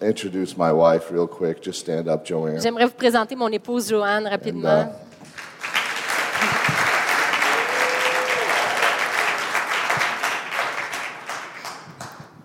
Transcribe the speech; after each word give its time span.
introduce 0.00 0.56
my 0.56 0.72
wife 0.72 1.10
real 1.10 1.26
quick. 1.26 1.62
Just 1.62 1.80
stand 1.80 2.08
up, 2.08 2.24
Joanne. 2.26 2.60
J'aimerais 2.60 2.86
vous 2.86 2.94
présenter 2.96 3.34
mon 3.36 3.48
épouse 3.48 3.88
Joanne 3.88 4.26
rapidement. 4.26 4.68
And, 4.68 4.88
uh, 4.88 4.92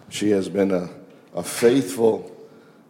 She 0.09 0.31
has 0.31 0.49
been 0.49 0.71
a, 0.71 0.89
a 1.35 1.43
faithful 1.43 2.31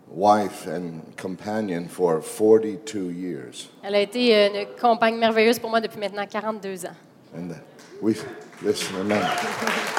wife 0.07 0.65
and 0.65 1.01
companion 1.17 1.89
for 1.89 2.21
42 2.21 3.11
years. 3.11 3.67
Elle 3.83 3.95
a 3.95 3.99
été 3.99 4.33
euh, 4.33 4.47
une 4.47 4.67
compagne 4.79 5.17
merveilleuse 5.17 5.59
pour 5.59 5.69
moi 5.69 5.81
depuis 5.81 5.99
maintenant 5.99 6.25
42 6.25 6.85
ans. 6.85 6.95
And 7.35 7.51
uh, 7.51 7.55
we, 8.01 8.15
listen, 8.63 8.95
amen. 8.95 9.21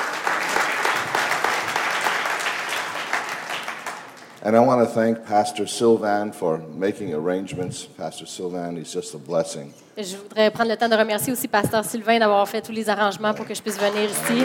And 4.45 4.55
I 4.57 4.61
want 4.61 4.87
to 4.87 4.95
thank 4.95 5.25
Pastor 5.27 5.67
Sylvan 5.67 6.31
for 6.33 6.59
making 6.77 7.13
arrangements. 7.13 7.87
Pastor 7.97 8.25
Sylvan, 8.27 8.77
he's 8.77 8.93
just 8.93 9.15
a 9.15 9.19
blessing. 9.19 9.73
Je 9.97 10.17
voudrais 10.17 10.51
prendre 10.53 10.71
le 10.71 10.77
temps 10.77 10.89
de 10.89 10.95
remercier 10.97 11.33
aussi 11.33 11.49
Pasteur 11.49 11.85
Sylvain 11.85 12.21
d'avoir 12.21 12.49
fait 12.49 12.63
tous 12.63 12.71
les 12.73 12.89
arrangements 12.89 13.35
pour 13.35 13.47
que 13.47 13.55
je 13.55 13.61
puisse 13.61 13.77
venir 13.79 14.09
ici. 14.09 14.45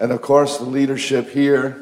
And 0.00 0.10
of 0.10 0.20
course, 0.20 0.58
the 0.58 0.64
leadership 0.66 1.28
here. 1.32 1.76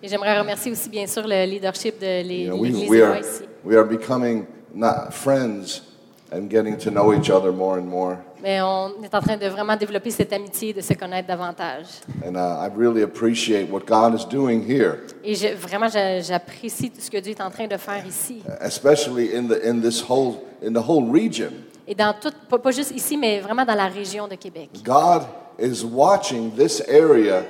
Et 0.00 0.08
j'aimerais 0.08 0.38
remercier 0.38 0.70
aussi 0.70 0.88
bien 0.88 1.08
sûr 1.08 1.26
le 1.26 1.44
leadership 1.46 1.98
de 2.00 2.22
l'É- 2.22 2.44
You 2.44 2.50
know, 2.50 2.56
we, 2.56 2.70
we, 2.88 3.02
are, 3.02 3.18
ici. 3.18 3.42
we 3.64 3.74
are 3.76 3.84
becoming 3.84 4.46
not 4.72 5.12
friends 5.12 5.82
and 6.32 6.48
getting 6.50 6.76
to 6.76 6.90
know 6.90 7.12
each 7.14 7.30
other 7.30 7.52
more 7.52 7.78
and 7.78 7.84
more. 7.86 8.16
Mais 8.42 8.60
on 8.60 9.02
est 9.02 9.14
en 9.14 9.20
train 9.20 9.36
de 9.36 9.46
vraiment 9.48 9.76
développer 9.76 10.10
cette 10.10 10.32
amitié, 10.32 10.72
de 10.72 10.80
se 10.80 10.94
connaître 10.94 11.26
davantage. 11.26 11.86
And 12.24 12.36
uh, 12.36 12.64
I 12.64 12.68
really 12.76 13.02
appreciate 13.02 13.68
what 13.70 13.80
God 13.86 14.14
is 14.14 14.24
doing 14.30 14.62
here, 14.62 14.98
Et 15.24 15.34
je- 15.34 15.54
vraiment, 15.56 15.88
j'a- 15.88 16.20
j'apprécie 16.20 16.90
tout 16.90 17.00
ce 17.00 17.10
que 17.10 17.18
Dieu 17.18 17.32
est 17.32 17.40
en 17.40 17.50
train 17.50 17.66
de 17.66 17.76
faire 17.76 18.04
ici. 18.06 18.42
especially 18.60 19.34
in, 19.36 19.48
the, 19.48 19.58
in 19.66 19.80
this 19.80 20.00
whole, 20.08 20.36
in 20.64 20.72
the 20.72 20.82
whole 20.88 21.10
region. 21.10 21.52
Et 21.86 21.94
dans 21.94 22.12
tout, 22.20 22.30
pas, 22.48 22.58
pas 22.58 22.70
juste 22.70 22.92
ici, 22.94 23.16
mais 23.16 23.40
vraiment 23.40 23.64
dans 23.64 23.74
la 23.74 23.88
région 23.88 24.28
de 24.28 24.34
Québec. 24.36 24.68
God 24.84 25.22
is 25.58 25.82
watching 25.84 26.52
this 26.52 26.82
area 26.88 27.42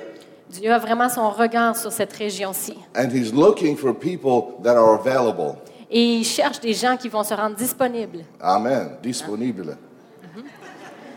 Dieu 0.49 0.71
a 0.73 0.79
vraiment 0.79 1.09
son 1.09 1.29
regard 1.29 1.77
sur 1.77 1.91
cette 1.91 2.13
région-ci. 2.13 2.73
and 2.95 3.09
He's 3.13 3.31
looking 3.31 3.77
for 3.77 3.93
people 3.93 4.55
that 4.63 4.75
are 4.75 4.95
available. 4.99 5.57
Et 5.89 6.17
il 6.19 6.23
cherche 6.23 6.59
des 6.59 6.73
gens 6.73 6.97
qui 6.97 7.09
vont 7.09 7.23
se 7.23 7.33
rendre 7.33 7.55
disponibles. 7.55 8.23
Amen. 8.39 8.97
Disponibile. 9.01 9.75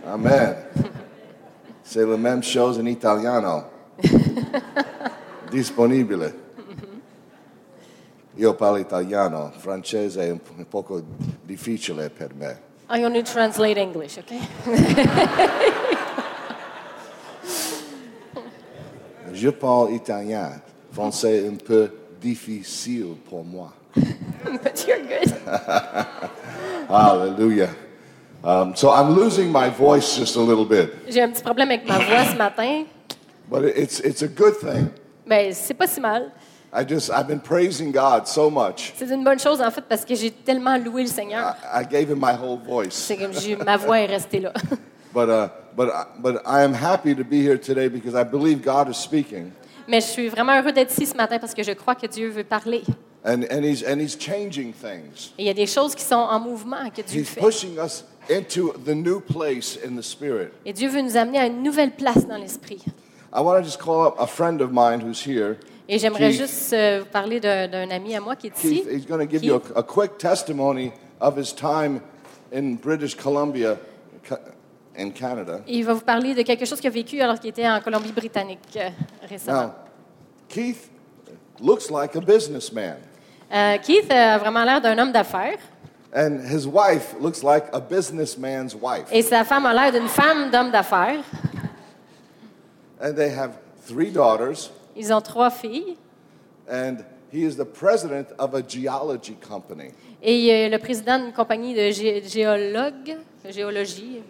Amen. 0.07 0.57
C'est 1.85 2.05
le 2.07 2.17
même 2.17 2.43
chose 2.43 2.79
en 2.79 2.87
italiano. 2.87 3.65
Disponibile. 5.51 6.41
Io 8.37 8.55
parlo 8.55 8.79
italiano, 8.79 9.53
francese 9.59 10.23
è 10.23 10.31
un 10.31 10.41
po- 10.41 10.55
un 10.57 10.67
poco 10.67 11.03
difficile 11.45 12.09
per 12.09 12.33
me. 12.35 12.59
I 12.89 13.05
only 13.05 13.23
translate 13.23 13.79
English, 13.79 14.17
okay? 14.17 14.41
Je 19.33 19.51
parle 19.53 19.93
italien. 19.93 20.63
Français 20.93 21.43
est 21.45 21.49
un 21.49 21.57
peu 21.57 21.91
difficile 22.21 23.17
pour 23.29 23.45
moi. 23.45 23.73
But 24.63 24.85
you're 24.87 25.01
good. 25.01 25.33
Hallelujah. 26.89 27.71
Um, 28.45 28.75
so 28.75 28.91
I'm 28.91 29.11
losing 29.15 29.51
my 29.53 29.69
voice 29.71 30.17
just 30.19 30.37
a 30.37 30.41
little 30.41 30.65
bit, 30.65 30.91
J'ai 31.09 31.23
un 31.23 31.31
petit 31.31 31.43
problème 31.43 31.71
avec 31.71 31.87
ma 31.87 31.99
voix 31.99 32.25
ce 32.25 32.37
matin. 32.37 32.85
but 33.49 33.65
it's, 33.65 34.01
it's 34.01 34.23
a 34.23 34.29
good 34.29 34.55
thing. 34.59 34.91
Mais 35.27 35.53
c'est 35.53 35.75
pas 35.75 35.87
si 35.87 36.01
mal. 36.01 36.33
I 36.75 36.85
just, 36.85 37.11
I've 37.11 37.29
been 37.29 37.39
praising 37.41 37.93
God 37.93 38.27
so 38.27 38.51
much. 38.51 38.95
C'est 38.97 39.11
une 39.11 39.23
bonne 39.23 39.39
chose 39.39 39.61
en 39.61 39.71
fait 39.71 39.83
parce 39.89 40.05
que 40.05 40.15
j'ai 40.15 40.31
tellement 40.31 40.77
loué 40.79 41.03
le 41.03 41.09
Seigneur. 41.09 41.55
I, 41.73 41.83
I 41.83 41.85
gave 41.85 42.11
him 42.11 42.19
my 42.19 42.33
whole 42.35 42.59
voice. 42.59 42.95
C'est 42.95 43.17
comme 43.17 43.33
j'ai- 43.33 43.57
ma 43.57 43.77
voix 43.77 44.01
est 44.01 44.07
restée 44.07 44.41
là. 44.41 44.53
But, 45.15 45.29
uh, 45.29 45.49
but, 45.77 45.91
but 46.21 46.37
I 46.47 46.63
am 46.65 46.73
happy 46.73 47.15
to 47.15 47.23
be 47.23 47.43
here 47.43 47.59
today 47.59 47.89
because 47.89 48.15
I 48.15 48.25
believe 48.25 48.63
God 48.65 48.89
is 48.89 48.97
speaking. 48.97 49.53
Mais 49.87 50.01
je 50.01 50.07
suis 50.07 50.29
vraiment 50.29 50.59
heureux 50.59 50.73
d'être 50.73 50.91
ici 50.91 51.05
ce 51.05 51.15
matin 51.15 51.39
parce 51.39 51.53
que 51.53 51.63
je 51.63 51.73
crois 51.73 51.95
que 51.95 52.07
Dieu 52.07 52.31
veut 52.31 52.45
parler. 52.45 52.83
And, 53.25 53.45
and, 53.53 53.63
he's, 53.65 53.85
and 53.85 54.01
he's 54.01 54.17
changing 54.19 54.73
things. 54.73 55.31
Et 55.39 55.43
il 55.43 55.47
y 55.47 55.51
a 55.51 55.55
des 55.55 55.67
choses 55.67 55.95
qui 55.95 56.03
sont 56.03 56.17
en 56.17 56.41
mouvement 56.41 56.91
que 56.91 57.03
Dieu 57.03 57.21
He's 57.21 57.29
fait. 57.29 57.41
pushing 57.41 57.79
us 57.79 58.05
into 58.29 58.73
the 58.85 58.95
new 58.97 59.21
place 59.21 59.79
in 59.87 59.95
the 59.97 60.03
Spirit. 60.03 60.49
Et 60.65 60.73
Dieu 60.73 60.89
veut 60.89 61.03
nous 61.03 61.17
amener 61.17 61.39
à 61.39 61.47
une 61.47 61.63
nouvelle 61.63 61.93
place 61.93 62.27
dans 62.27 62.37
l'esprit. 62.39 62.83
I 63.35 63.41
want 63.41 63.59
to 63.59 63.63
just 63.63 63.79
call 63.81 64.07
up 64.09 64.15
a 64.19 64.27
friend 64.27 64.61
of 64.61 64.73
mine 64.73 65.01
who's 65.01 65.25
here. 65.25 65.57
Et 65.89 65.99
j'aimerais 66.01 66.31
Keith. 66.31 66.41
juste 66.41 66.73
euh, 66.73 67.01
vous 67.01 67.07
parler 67.13 67.39
d'un 67.39 67.69
d'un 67.69 67.91
ami 67.91 68.15
à 68.17 68.21
moi 68.21 68.35
qui 68.35 68.49
est 68.49 68.57
ici. 68.59 68.83
Keith, 68.83 68.89
he's 68.91 69.07
going 69.07 69.25
to 69.25 69.31
give 69.31 69.45
you 69.45 69.55
a, 69.55 69.79
a 69.79 69.83
quick 69.85 70.19
testimony 70.19 70.91
of 71.21 71.37
his 71.39 71.53
time 71.55 72.01
in 72.53 72.75
British 72.75 73.15
Columbia 73.17 73.77
ca- 74.29 74.41
in 74.99 75.11
Canada. 75.11 75.61
Il 75.69 75.85
va 75.85 75.95
vous 75.95 76.01
parler 76.05 76.35
de 76.35 76.43
quelque 76.43 76.65
chose 76.67 76.81
qu'il 76.81 76.89
a 76.89 76.93
vécu 76.93 77.21
alors 77.21 77.39
qu'il 77.39 77.51
était 77.51 77.69
en 77.69 77.81
Colombie-Britannique 77.81 78.59
euh, 78.77 78.89
récemment. 79.29 79.63
Now, 79.69 79.73
Keith 80.49 80.91
looks 81.61 81.89
like 81.91 82.15
a 82.17 82.21
businessman, 82.21 82.97
Euh, 83.53 83.77
Keith 83.83 84.11
a 84.11 84.39
vraiment 84.39 84.65
l'air 84.65 84.81
d'un 84.81 84.97
homme 84.99 85.13
d'affaires 85.13 85.59
and 86.15 86.41
his 86.45 86.67
wife 86.67 87.15
looks 87.21 87.43
like 87.43 87.65
a 87.73 87.81
businessman's 87.81 88.75
wife. 88.75 89.07
et 89.13 89.23
sa 89.23 89.45
femme 89.45 89.67
a 89.67 89.73
l'air 89.75 89.93
d'une 89.93 90.09
femme 90.09 90.51
d'homme 90.51 90.71
d'affaires. 90.71 91.23
And 93.01 93.15
they 93.15 93.31
have 93.31 93.53
three 93.87 94.11
daughters, 94.11 94.71
Ils 94.97 95.13
ont 95.13 95.21
trois 95.21 95.51
filles 95.51 95.97
and 96.71 96.99
he 97.33 97.45
is 97.45 97.57
the 97.57 97.65
president 97.65 98.27
of 98.39 98.55
a 98.55 98.63
geology 98.63 99.35
company. 99.35 99.91
et 100.23 100.39
il 100.39 100.49
est 100.49 100.69
le 100.69 100.79
président 100.79 101.19
d'une 101.19 101.33
compagnie 101.33 101.75
de 101.75 101.91
gé- 101.91 102.27
géologues, 102.27 103.17
de 103.45 103.51
géologie. 103.51 104.23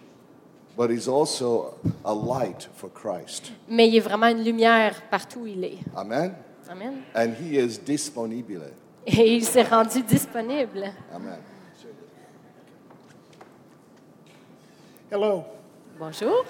But 0.75 0.89
he's 0.89 1.07
also 1.07 1.75
a 2.03 2.13
light 2.13 2.67
for 2.75 2.89
Christ. 2.91 3.51
Mais 3.69 3.87
il 3.87 3.95
est 3.95 3.99
vraiment 3.99 4.27
une 4.27 4.43
lumière 4.43 5.01
partout 5.11 5.41
où 5.41 5.47
il 5.47 5.63
est. 5.63 5.77
Amen? 5.95 6.33
Amen. 6.69 6.93
And 7.15 7.33
he 7.39 7.57
is 7.59 7.77
disponibile. 7.77 8.71
Et 9.05 9.35
il 9.35 9.43
s'est 9.43 9.63
rendu 9.63 10.01
disponible. 10.03 10.91
Amen. 11.13 11.39
Hello. 15.11 15.43
Bonjour. 15.99 16.45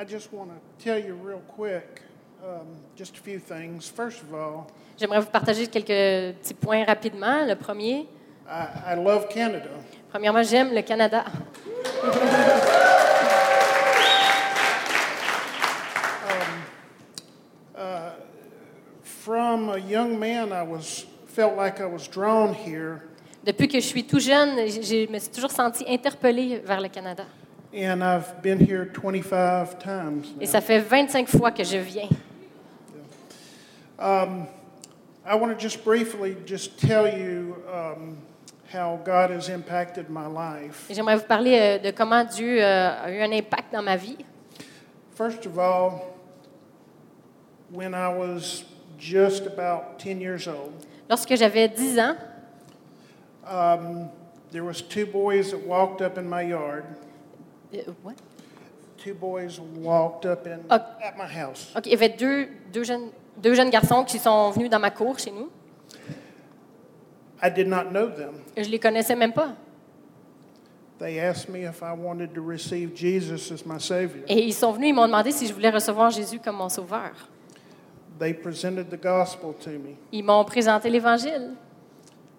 I 0.00 0.04
just 0.04 0.32
want 0.32 0.50
to 0.50 0.60
tell 0.78 0.96
you 0.96 1.14
real 1.14 1.42
quick 1.48 2.02
um, 2.44 2.66
just 2.94 3.16
a 3.16 3.20
few 3.20 3.40
things. 3.40 3.88
First 3.88 4.22
of 4.22 4.32
all, 4.32 4.66
J'aimerais 4.96 5.20
vous 5.20 5.26
partager 5.30 5.66
quelques 5.66 6.36
petits 6.38 6.54
points 6.54 6.84
rapidement. 6.84 7.44
Le 7.44 7.56
premier, 7.56 8.06
I, 8.48 8.92
I 8.92 8.96
love 8.96 9.26
Canada. 9.28 9.70
premièrement, 10.08 10.44
j'aime 10.44 10.72
le 10.72 10.82
Canada. 10.82 11.24
From 19.28 19.68
a 19.68 19.76
young 19.76 20.18
man, 20.18 20.54
I 20.54 20.62
was 20.62 21.04
felt 21.26 21.54
like 21.54 21.82
I 21.82 21.84
was 21.84 22.08
drawn 22.08 22.54
here, 22.54 23.02
Depuis 23.44 23.68
que 23.68 23.78
je 23.78 23.86
suis 23.86 24.04
tout 24.04 24.20
jeune, 24.20 24.56
je 24.56 25.06
me 25.12 25.18
suis 25.18 25.30
toujours 25.30 25.50
senti 25.50 25.84
interpellée 25.86 26.62
vers 26.64 26.80
le 26.80 26.88
Canada. 26.88 27.24
and 27.74 28.02
I've 28.02 28.40
been 28.40 28.58
here 28.58 28.86
25 28.86 29.78
times. 29.78 30.28
Et 30.40 30.46
ça 30.46 30.62
fait 30.62 30.78
25 30.78 31.28
fois 31.28 31.50
que 31.50 31.62
je 31.62 31.76
viens. 31.76 32.08
I 34.00 35.34
want 35.34 35.50
to 35.50 35.58
just 35.58 35.84
briefly 35.84 36.34
just 36.46 36.78
tell 36.78 37.06
you 37.06 37.56
um, 37.70 38.16
how 38.72 38.98
God 39.04 39.30
has 39.30 39.50
impacted 39.50 40.08
my 40.08 40.26
life. 40.26 40.86
Et 40.88 40.94
j'aimerais 40.94 41.16
vous 41.16 41.26
parler 41.26 41.58
euh, 41.58 41.78
de 41.78 41.90
comment 41.90 42.24
Dieu 42.24 42.62
euh, 42.62 43.04
a 43.04 43.10
eu 43.10 43.20
un 43.20 43.32
impact 43.32 43.74
dans 43.74 43.82
ma 43.82 43.96
vie. 43.96 44.16
First 45.14 45.44
of 45.44 45.58
all, 45.58 46.14
when 47.70 47.92
I 47.92 48.08
was 48.08 48.64
just 48.98 49.46
about 49.46 49.98
10 49.98 50.20
years 50.20 50.46
old, 50.48 50.72
Lorsque 51.08 51.34
j'avais 51.36 51.68
10 51.68 51.98
ans, 51.98 52.16
um, 53.46 54.08
there 54.50 54.62
was 54.64 54.82
two 54.82 55.06
boys 55.06 55.50
that 55.50 55.60
walked 55.66 56.02
up 56.02 56.18
in 56.18 56.28
my 56.28 56.42
yard. 56.42 56.84
euh, 57.74 57.82
what? 58.02 58.14
two 58.98 59.14
boys 59.14 59.60
walked 59.60 60.26
up 60.26 60.46
in 60.46 60.60
Ok. 60.70 60.82
at 61.02 61.16
my 61.16 61.26
house. 61.26 61.72
OK, 61.76 61.86
il 61.86 61.92
y 61.92 61.94
avait 61.94 62.08
deux, 62.16 62.48
deux, 62.72 62.82
jeunes, 62.84 63.10
deux 63.36 63.54
jeunes 63.54 63.70
garçons 63.70 64.04
qui 64.04 64.18
sont 64.18 64.50
venus 64.50 64.68
dans 64.70 64.80
ma 64.80 64.90
cour 64.90 65.18
chez 65.18 65.30
nous. 65.30 65.48
I 67.42 67.48
did 67.50 67.68
not 67.68 67.90
know 67.92 68.08
them. 68.08 68.34
Je 68.56 68.68
les 68.68 68.80
connaissais 68.80 69.14
même 69.14 69.32
pas. 69.32 69.54
They 70.98 71.20
asked 71.20 71.48
me 71.48 71.64
if 71.64 71.80
I 71.80 71.92
wanted 71.92 72.34
to 72.34 72.42
receive 72.42 72.92
Jesus 72.96 73.52
as 73.52 73.64
my 73.64 73.78
Savior. 73.78 74.24
Et 74.26 74.44
ils 74.44 74.52
sont 74.52 74.72
venus, 74.72 74.88
ils 74.88 74.94
m'ont 74.94 75.06
demandé 75.06 75.30
si 75.30 75.46
je 75.46 75.54
voulais 75.54 75.70
recevoir 75.70 76.10
Jésus 76.10 76.40
comme 76.40 76.56
mon 76.56 76.68
sauveur. 76.68 77.12
They 78.18 78.34
presented 78.34 78.90
the 78.90 78.96
gospel 78.96 79.54
to 79.64 79.70
me. 79.70 79.96
Ils 80.12 80.24
m'ont 80.24 80.44
présenté 80.44 80.90
l'Évangile. 80.90 81.54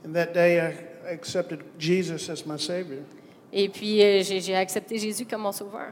And 0.06 0.14
that 0.14 0.34
day 0.34 0.60
I 0.60 0.74
accepted 1.12 1.60
Jesus 1.78 2.30
as 2.30 2.46
my 2.46 2.58
Savior. 2.58 3.04
Et 3.52 3.70
puis, 3.70 4.02
euh, 4.02 4.22
j'ai 4.24 4.40
j'ai 4.42 4.56
accepté 4.56 4.98
Jésus 4.98 5.26
comme 5.26 5.42
mon 5.42 5.52
sauveur. 5.52 5.92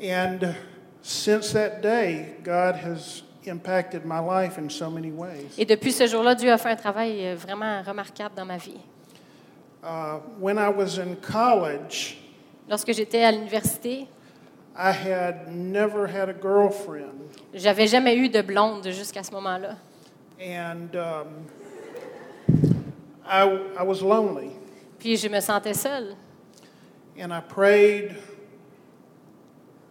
And 0.00 0.54
since 1.02 1.52
that 1.52 1.80
day, 1.80 2.36
God 2.42 2.76
has 2.76 3.22
impacted 3.46 4.04
my 4.04 4.20
life 4.20 4.58
in 4.58 4.68
so 4.68 4.90
many 4.90 5.10
ways. 5.10 5.54
Et 5.58 5.64
depuis 5.64 5.92
ce 5.92 6.06
jour-là, 6.06 6.34
Dieu 6.34 6.50
a 6.50 6.58
fait 6.58 6.70
un 6.70 6.76
travail 6.76 7.26
euh, 7.26 7.34
vraiment 7.36 7.82
remarquable 7.82 8.34
dans 8.34 8.46
ma 8.46 8.56
vie. 8.56 8.80
Uh, 9.82 10.18
when 10.40 10.56
I 10.56 10.68
was 10.68 10.98
in 10.98 11.16
college, 11.16 12.18
Lorsque 12.68 12.92
j'étais 12.94 13.22
à 13.22 13.30
l'université, 13.30 14.06
I 14.76 14.90
had 14.90 15.54
never 15.54 16.06
had 16.06 16.28
a 16.28 16.32
girlfriend. 16.32 17.30
j'avais 17.54 17.86
jamais 17.86 18.16
eu 18.16 18.28
de 18.28 18.42
blonde 18.42 18.88
jusqu'à 18.90 19.22
ce 19.22 19.30
moment-là. 19.32 19.76
And 20.40 20.96
um, 20.96 21.46
I, 23.24 23.44
I 23.78 23.82
was 23.84 24.02
lonely. 24.02 24.50
Puis 24.98 25.16
je 25.16 25.28
me 25.28 25.40
sentais 25.40 25.74
seule. 25.74 26.16
And 27.16 27.32
I 27.32 27.40
prayed, 27.40 28.16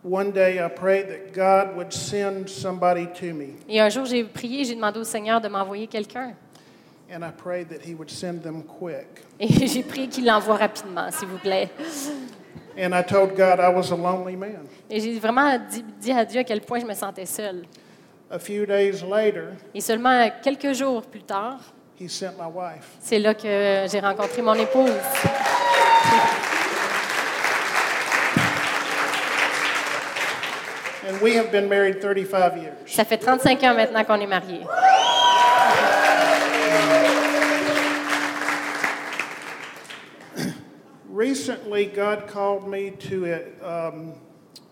one 0.03 0.31
day 0.31 0.59
I 0.59 0.67
prayed 0.67 1.07
that 1.07 1.33
God 1.33 1.77
would 1.77 1.93
send 1.93 2.49
somebody 2.49 3.07
to 3.21 3.33
me. 3.33 3.55
Et 3.69 3.79
un 3.79 3.89
jour, 3.89 4.05
j'ai 4.05 4.25
prié, 4.25 4.65
j'ai 4.65 4.75
demandé 4.75 4.99
au 4.99 5.05
Seigneur 5.05 5.39
de 5.39 5.47
m'envoyer 5.47 5.87
quelqu'un. 5.87 6.35
And 7.09 7.23
I 7.23 7.31
prayed 7.31 7.69
that 7.69 7.87
He 7.87 7.93
would 7.93 8.09
send 8.09 8.41
them 8.41 8.63
quick. 8.63 9.23
Et 9.39 9.47
j'ai 9.67 9.83
prié 9.83 10.07
qu'il 10.07 10.25
l'envoie 10.25 10.57
rapidement, 10.57 11.09
s'il 11.11 11.29
vous 11.29 11.37
plaît. 11.37 11.69
And 12.77 12.93
I 12.93 13.03
told 13.03 13.35
God 13.35 13.59
I 13.59 13.69
was 13.69 13.91
a 13.91 13.95
lonely 13.95 14.35
man. 14.35 14.67
Et 14.89 14.99
j'ai 14.99 15.19
vraiment 15.19 15.57
dit, 15.69 15.83
dit 15.99 16.11
à 16.11 16.25
Dieu 16.25 16.39
à 16.39 16.43
quel 16.43 16.61
point 16.61 16.79
je 16.79 16.85
me 16.85 16.93
sentais 16.93 17.25
seule. 17.25 17.63
A 18.31 18.39
few 18.39 18.65
days 18.65 19.03
later, 19.03 19.49
Et 19.75 19.81
seulement 19.81 20.29
quelques 20.41 20.73
jours 20.73 21.03
plus 21.03 21.21
tard, 21.21 21.59
He 21.99 22.09
sent 22.09 22.31
my 22.39 22.47
wife. 22.51 22.87
c'est 22.99 23.19
là 23.19 23.33
que 23.35 23.85
j'ai 23.91 23.99
rencontré 23.99 24.41
mon 24.41 24.55
épouse. 24.55 24.89
And 31.07 31.19
we 31.21 31.35
have 31.35 31.51
been 31.51 31.67
married 31.67 31.99
35 32.01 32.55
years. 32.57 32.73
Ça 32.85 33.03
fait 33.03 33.17
35 33.17 33.61
ans 33.63 33.73
maintenant 33.75 34.03
qu'on 34.05 34.19
est 34.21 34.25
mariés. 34.27 34.61
Recently, 41.13 41.85
God 41.85 42.27
called 42.27 42.67
me 42.67 42.89
to 43.07 43.25
a 43.25 43.39
um, 43.63 44.13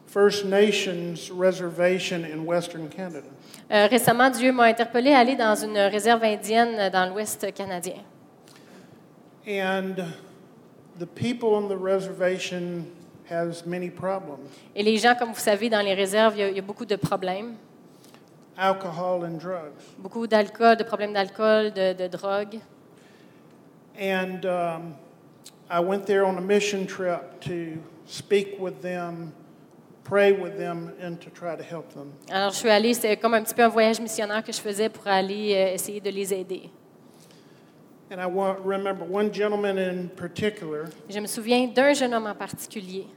First 0.07 0.43
Nations 0.43 1.29
reservation 1.29 2.25
in 2.25 2.45
Western 2.47 2.89
Canada. 2.89 3.27
Euh, 3.69 3.85
récemment, 3.87 4.31
Dieu 4.31 4.51
m'a 4.51 4.63
interpellé 4.63 5.13
à 5.13 5.19
aller 5.19 5.35
dans 5.35 5.53
une 5.53 5.77
réserve 5.77 6.23
indienne 6.23 6.89
dans 6.89 7.05
l'Ouest 7.05 7.53
canadien. 7.53 8.03
And 9.47 10.03
the 10.97 11.05
people 11.05 11.49
on 11.49 11.67
the 11.67 11.77
reservation 11.77 12.87
has 13.29 13.63
many 13.67 13.91
problems. 13.91 14.49
Et 14.75 14.81
les 14.81 14.97
gens, 14.97 15.13
comme 15.13 15.33
vous 15.33 15.39
savez, 15.39 15.69
dans 15.69 15.85
les 15.85 15.93
réserves, 15.93 16.33
il 16.37 16.39
y 16.39 16.43
a, 16.43 16.49
il 16.49 16.55
y 16.55 16.59
a 16.59 16.63
beaucoup 16.63 16.85
de 16.85 16.95
problèmes. 16.95 17.55
alcohol 18.57 19.25
and 19.25 19.37
drugs. 19.37 19.79
Beaucoup 19.99 20.25
d'alcool, 20.25 20.75
de 20.75 20.83
problèmes 20.83 21.13
d'alcool, 21.13 21.71
de, 21.71 21.93
de 21.93 22.07
drogue. 22.07 22.59
And 23.95 24.43
um, 24.45 24.95
I 25.71 25.79
went 25.79 26.05
there 26.05 26.25
on 26.25 26.37
a 26.37 26.41
mission 26.41 26.85
trip 26.85 27.39
to 27.41 27.77
speak 28.05 28.59
with 28.59 28.81
them, 28.81 29.31
pray 30.03 30.33
with 30.33 30.57
them, 30.57 30.91
and 31.01 31.17
to 31.21 31.29
try 31.29 31.55
to 31.55 31.63
help 31.63 31.93
them. 31.93 32.11
Alors, 32.29 32.51
je 32.51 32.57
suis 32.57 32.69
allée, 32.69 32.93
c'était 32.93 33.15
comme 33.15 33.33
un 33.35 33.41
petit 33.43 33.53
peu 33.55 33.63
un 33.63 33.69
voyage 33.69 34.01
missionnaire 34.01 34.43
que 34.43 34.51
je 34.51 34.59
faisais 34.59 34.89
pour 34.89 35.07
aller 35.07 35.53
euh, 35.55 35.73
essayer 35.73 36.01
de 36.01 36.09
les 36.09 36.33
aider. 36.33 36.69
And 38.11 38.19
I 38.19 38.25
remember 38.65 39.05
one 39.09 39.31
gentleman 39.33 39.77
in 39.77 40.09
particular, 40.09 40.87
Je 41.09 41.19
me 41.21 41.27
souviens 41.27 41.65
d'un 41.67 41.93
jeune 41.93 42.13
homme 42.13 42.27
en 42.27 42.35
particulier. 42.35 43.07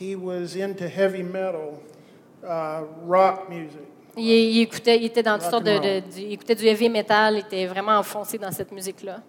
he 0.00 0.16
was 0.16 0.56
into 0.56 0.88
heavy 0.88 1.22
metal, 1.22 1.78
uh, 2.42 2.82
rock 3.04 3.50
music. 3.50 3.86
Il, 4.16 4.24
il 4.24 4.60
écoutait, 4.62 4.96
il 4.98 5.04
était 5.04 5.22
dans 5.22 5.34
toutes 5.38 5.42
Rock 5.42 5.50
sortes 5.50 5.64
de, 5.64 6.02
il 6.18 6.32
écoutait 6.32 6.54
du 6.54 6.66
heavy 6.66 6.88
metal, 6.88 7.34
il 7.34 7.40
était 7.40 7.66
vraiment 7.66 7.98
enfoncé 7.98 8.38
dans 8.38 8.50
cette 8.50 8.72
musique-là. 8.72 9.20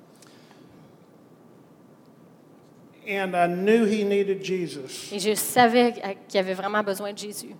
And 3.07 3.35
I 3.35 3.47
knew 3.47 3.85
he 3.85 4.03
needed 4.03 4.43
Jesus. 4.43 5.11
Et 5.11 5.19
je 5.19 5.35
savais 5.35 5.93
qu'il 6.27 6.39
avait 6.39 6.53
vraiment 6.53 6.83
besoin 6.83 7.11
de 7.11 7.17
Jésus. 7.17 7.55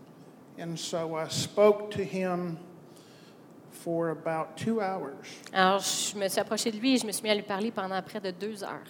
And 0.60 0.78
so 0.78 1.18
I 1.18 1.28
spoke 1.30 1.92
to 1.92 2.04
him 2.04 2.58
for 3.72 4.10
about 4.10 4.56
two 4.56 4.80
hours. 4.80 5.28
Alors, 5.52 5.80
je 5.80 6.18
me 6.18 6.28
suis 6.30 6.40
approchée 6.40 6.72
de 6.72 6.78
lui 6.78 6.94
et 6.94 6.98
je 6.98 7.06
me 7.06 7.12
suis 7.12 7.24
mis 7.24 7.30
à 7.30 7.36
lui 7.36 7.42
parler 7.42 7.72
pendant 7.72 8.02
près 8.02 8.22
de 8.22 8.32
deux 8.32 8.64
heures. 8.64 8.88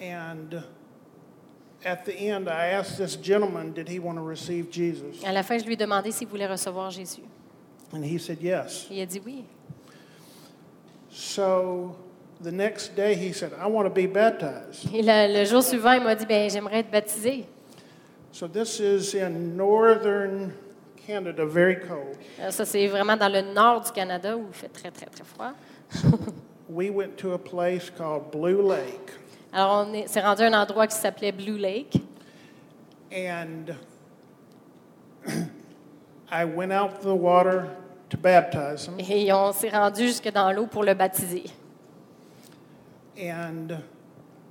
And 0.00 0.62
at 1.84 2.04
the 2.04 2.16
end, 2.18 2.48
I 2.48 2.72
asked 2.72 2.96
this 2.96 3.16
gentleman, 3.16 3.72
did 3.72 3.88
he 3.88 4.00
want 4.00 4.16
to 4.16 4.24
receive 4.26 4.70
Jesus? 4.72 5.22
À 5.24 5.32
la 5.32 5.42
fin, 5.42 5.58
je 5.58 5.64
lui 5.64 5.74
ai 5.74 5.76
demandé 5.76 6.10
s'il 6.10 6.26
voulait 6.26 6.48
recevoir 6.48 6.90
Jésus. 6.90 7.22
And 7.92 8.02
he 8.02 8.18
said 8.18 8.42
yes. 8.42 8.88
Il 8.90 9.00
a 9.00 9.06
dit 9.06 9.20
oui. 9.24 9.44
So 11.10 11.94
the 12.42 12.52
next 12.52 12.94
day, 12.96 13.14
he 13.14 13.32
said, 13.32 13.52
I 13.58 13.66
want 13.66 13.86
to 13.86 13.90
be 13.90 14.06
baptized. 14.06 14.92
Et 14.94 15.02
le, 15.02 15.32
le 15.40 15.44
jour 15.44 15.62
suivant, 15.62 15.92
il 15.92 16.02
m'a 16.02 16.14
dit, 16.14 16.26
ben 16.26 16.48
j'aimerais 16.50 16.80
être 16.80 16.90
baptisé. 16.90 17.46
So 18.32 18.48
this 18.48 18.80
is 18.80 19.14
in 19.14 19.56
northern 19.56 20.52
Canada, 21.06 21.44
very 21.46 21.76
cold. 21.76 22.16
Alors, 22.38 22.52
ça, 22.52 22.64
c'est 22.64 22.86
vraiment 22.88 23.16
dans 23.16 23.28
le 23.32 23.42
nord 23.42 23.82
du 23.82 23.92
Canada 23.92 24.36
où 24.36 24.46
il 24.48 24.54
fait 24.54 24.68
très, 24.68 24.90
très, 24.90 25.06
très 25.06 25.24
froid. 25.24 25.52
We 26.68 26.90
went 26.90 27.16
to 27.18 27.34
a 27.34 27.38
place 27.38 27.90
called 27.90 28.30
Blue 28.32 28.62
Lake. 28.62 29.12
Alors, 29.52 29.86
on 29.86 29.92
est- 29.94 30.08
s'est 30.08 30.20
rendu 30.22 30.42
à 30.42 30.46
un 30.46 30.62
endroit 30.62 30.86
qui 30.86 30.96
s'appelait 30.96 31.30
Blue 31.30 31.58
Lake. 31.58 31.96
And 33.12 33.74
I 36.30 36.44
went 36.44 36.72
out 36.72 37.00
to 37.02 37.08
the 37.08 37.14
water 37.14 37.68
to 38.10 38.16
baptize 38.16 38.86
him. 38.88 38.94
Et 38.98 39.32
on 39.32 39.52
s'est 39.52 39.68
rendu 39.68 40.06
jusque 40.08 40.30
dans 40.32 40.50
l'eau 40.52 40.66
pour 40.66 40.82
le 40.82 40.94
baptiser. 40.94 41.44
And 43.18 43.70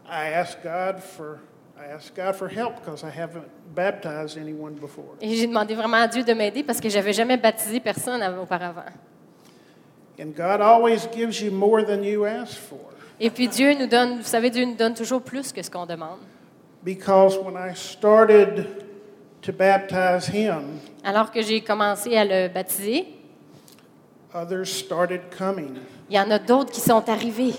I 0.10 0.30
asked 0.34 0.64
God 0.64 1.00
for 1.02 1.40
I 1.78 1.88
asked 1.94 2.16
God 2.16 2.36
for 2.36 2.48
help 2.48 2.76
because 2.78 3.04
I 3.04 3.10
haven't 3.10 3.48
baptized 3.76 4.38
anyone 4.38 4.74
before. 4.76 5.16
Et 5.22 5.36
j'ai 5.36 5.48
demandé 5.48 5.74
vraiment 5.76 5.98
à 5.98 6.08
Dieu 6.08 6.24
de 6.24 6.34
m'aider 6.34 6.64
parce 6.64 6.80
que 6.80 6.88
j'avais 6.90 7.14
jamais 7.14 7.36
baptisé 7.38 7.80
personne 7.80 8.22
av- 8.22 8.40
auparavant. 8.40 8.86
And 10.20 10.28
God 10.36 10.62
always 10.62 11.08
gives 11.14 11.42
you 11.42 11.52
more 11.52 11.84
than 11.84 12.04
you 12.04 12.26
ask 12.26 12.56
for. 12.58 12.80
Et 13.20 13.30
puis 13.30 13.48
Dieu 13.48 13.74
nous 13.74 13.88
donne, 13.88 14.18
vous 14.18 14.24
savez, 14.24 14.50
Dieu 14.50 14.64
nous 14.66 14.76
donne 14.76 14.94
toujours 14.94 15.22
plus 15.22 15.52
que 15.52 15.62
ce 15.62 15.70
qu'on 15.70 15.86
demande. 15.86 16.20
Because 16.84 17.38
when 17.38 17.56
I 17.56 17.74
started 17.76 18.68
to 19.42 19.52
baptize 19.52 20.28
him, 20.28 20.80
Alors 21.04 21.32
que 21.32 21.42
j'ai 21.42 21.62
commencé 21.62 22.16
à 22.16 22.24
le 22.24 22.48
baptiser, 22.54 23.08
others 24.34 24.68
started 24.68 25.22
coming. 25.38 25.78
il 26.10 26.16
y 26.16 26.20
en 26.20 26.30
a 26.32 26.40
d'autres 26.40 26.72
qui 26.72 26.82
sont 26.82 27.08
arrivés. 27.10 27.54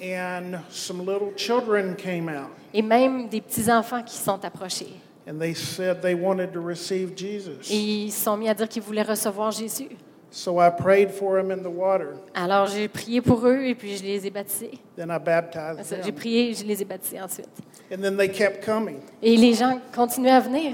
And 0.00 0.60
some 0.70 1.00
little 1.00 1.32
children 1.36 1.96
came 1.96 2.28
out 2.28 2.50
Et 2.72 2.82
même 2.82 3.28
des 3.28 3.40
petits-enfants 3.40 4.02
qui 4.04 4.16
sont 4.16 4.44
approchés. 4.44 4.94
and 5.26 5.38
they 5.40 5.52
said 5.54 6.00
they 6.00 6.14
wanted 6.14 6.52
to 6.52 6.60
receive 6.60 7.14
Jesus. 7.16 7.70
Et 7.70 8.04
ils 8.06 8.12
sont 8.12 8.36
mis 8.36 8.48
à 8.48 8.54
dire 8.54 8.68
qu'ils 8.68 8.82
voulaient 8.82 9.02
recevoir 9.02 9.50
Jésus. 9.50 9.90
So 10.30 10.58
I 10.60 10.70
prayed 10.70 11.10
for 11.10 11.36
them 11.36 11.50
in 11.50 11.62
the 11.62 11.70
water. 11.70 12.16
Alors 12.34 12.66
j'ai 12.66 12.86
prié 12.88 13.20
pour 13.22 13.46
eux 13.46 13.64
et 13.64 13.74
puis 13.74 13.96
je 13.96 14.02
les 14.04 14.26
ai 14.26 14.30
baptisés. 14.30 14.78
Then 14.96 15.10
I 15.10 15.18
baptized 15.18 15.84
Ça, 15.84 16.02
J'ai 16.02 16.12
prié 16.12 16.50
et 16.50 16.54
je 16.54 16.64
les 16.64 16.80
ai 16.80 16.84
baptisés 16.84 17.20
ensuite. 17.20 17.48
And 17.90 18.00
then 18.02 18.16
they 18.16 18.28
kept 18.28 18.64
coming. 18.64 19.00
Et 19.22 19.36
les 19.36 19.54
gens 19.54 19.80
continuaient 19.94 20.32
à 20.32 20.40
venir. 20.40 20.72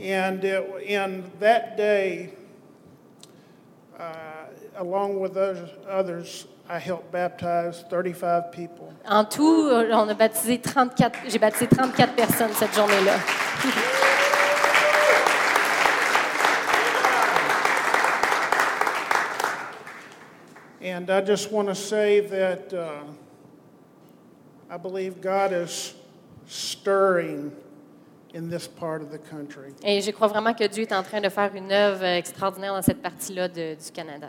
And 0.00 0.42
it, 0.42 0.90
in 0.90 1.22
that 1.40 1.76
day, 1.76 2.30
uh, 3.98 4.02
along 4.76 5.20
with 5.20 5.36
others, 5.36 5.70
others, 5.88 6.46
I 6.68 6.78
helped 6.78 7.12
baptize 7.12 7.84
35 7.90 8.50
people. 8.52 8.92
En 9.06 9.24
tout, 9.24 9.70
on 9.70 10.08
a 10.08 10.14
baptisé 10.14 10.58
34, 10.60 11.18
j'ai 11.28 11.38
baptisé 11.38 11.66
34 11.68 12.14
personnes 12.14 12.52
cette 12.54 12.74
journée-là. 12.74 13.18
And 20.84 21.10
I 21.10 21.22
just 21.22 21.50
want 21.50 21.68
to 21.68 21.74
say 21.74 22.20
that 22.20 22.72
uh, 22.74 23.04
I 24.68 24.76
believe 24.76 25.22
God 25.22 25.50
is 25.52 25.94
stirring 26.46 27.52
in 28.34 28.50
this 28.50 28.66
part 28.68 29.00
of 29.00 29.10
the 29.10 29.18
country. 29.18 29.72
Et 29.82 30.02
je 30.02 30.10
crois 30.10 30.28
vraiment 30.28 30.52
que 30.52 30.66
Dieu 30.66 30.82
est 30.82 30.92
en 30.92 31.02
train 31.02 31.22
de 31.22 31.30
faire 31.30 31.54
une 31.54 31.72
œuvre 31.72 32.04
extraordinaire 32.04 32.74
dans 32.74 32.82
cette 32.82 33.00
partie-là 33.00 33.48
du 33.48 33.76
Canada. 33.94 34.28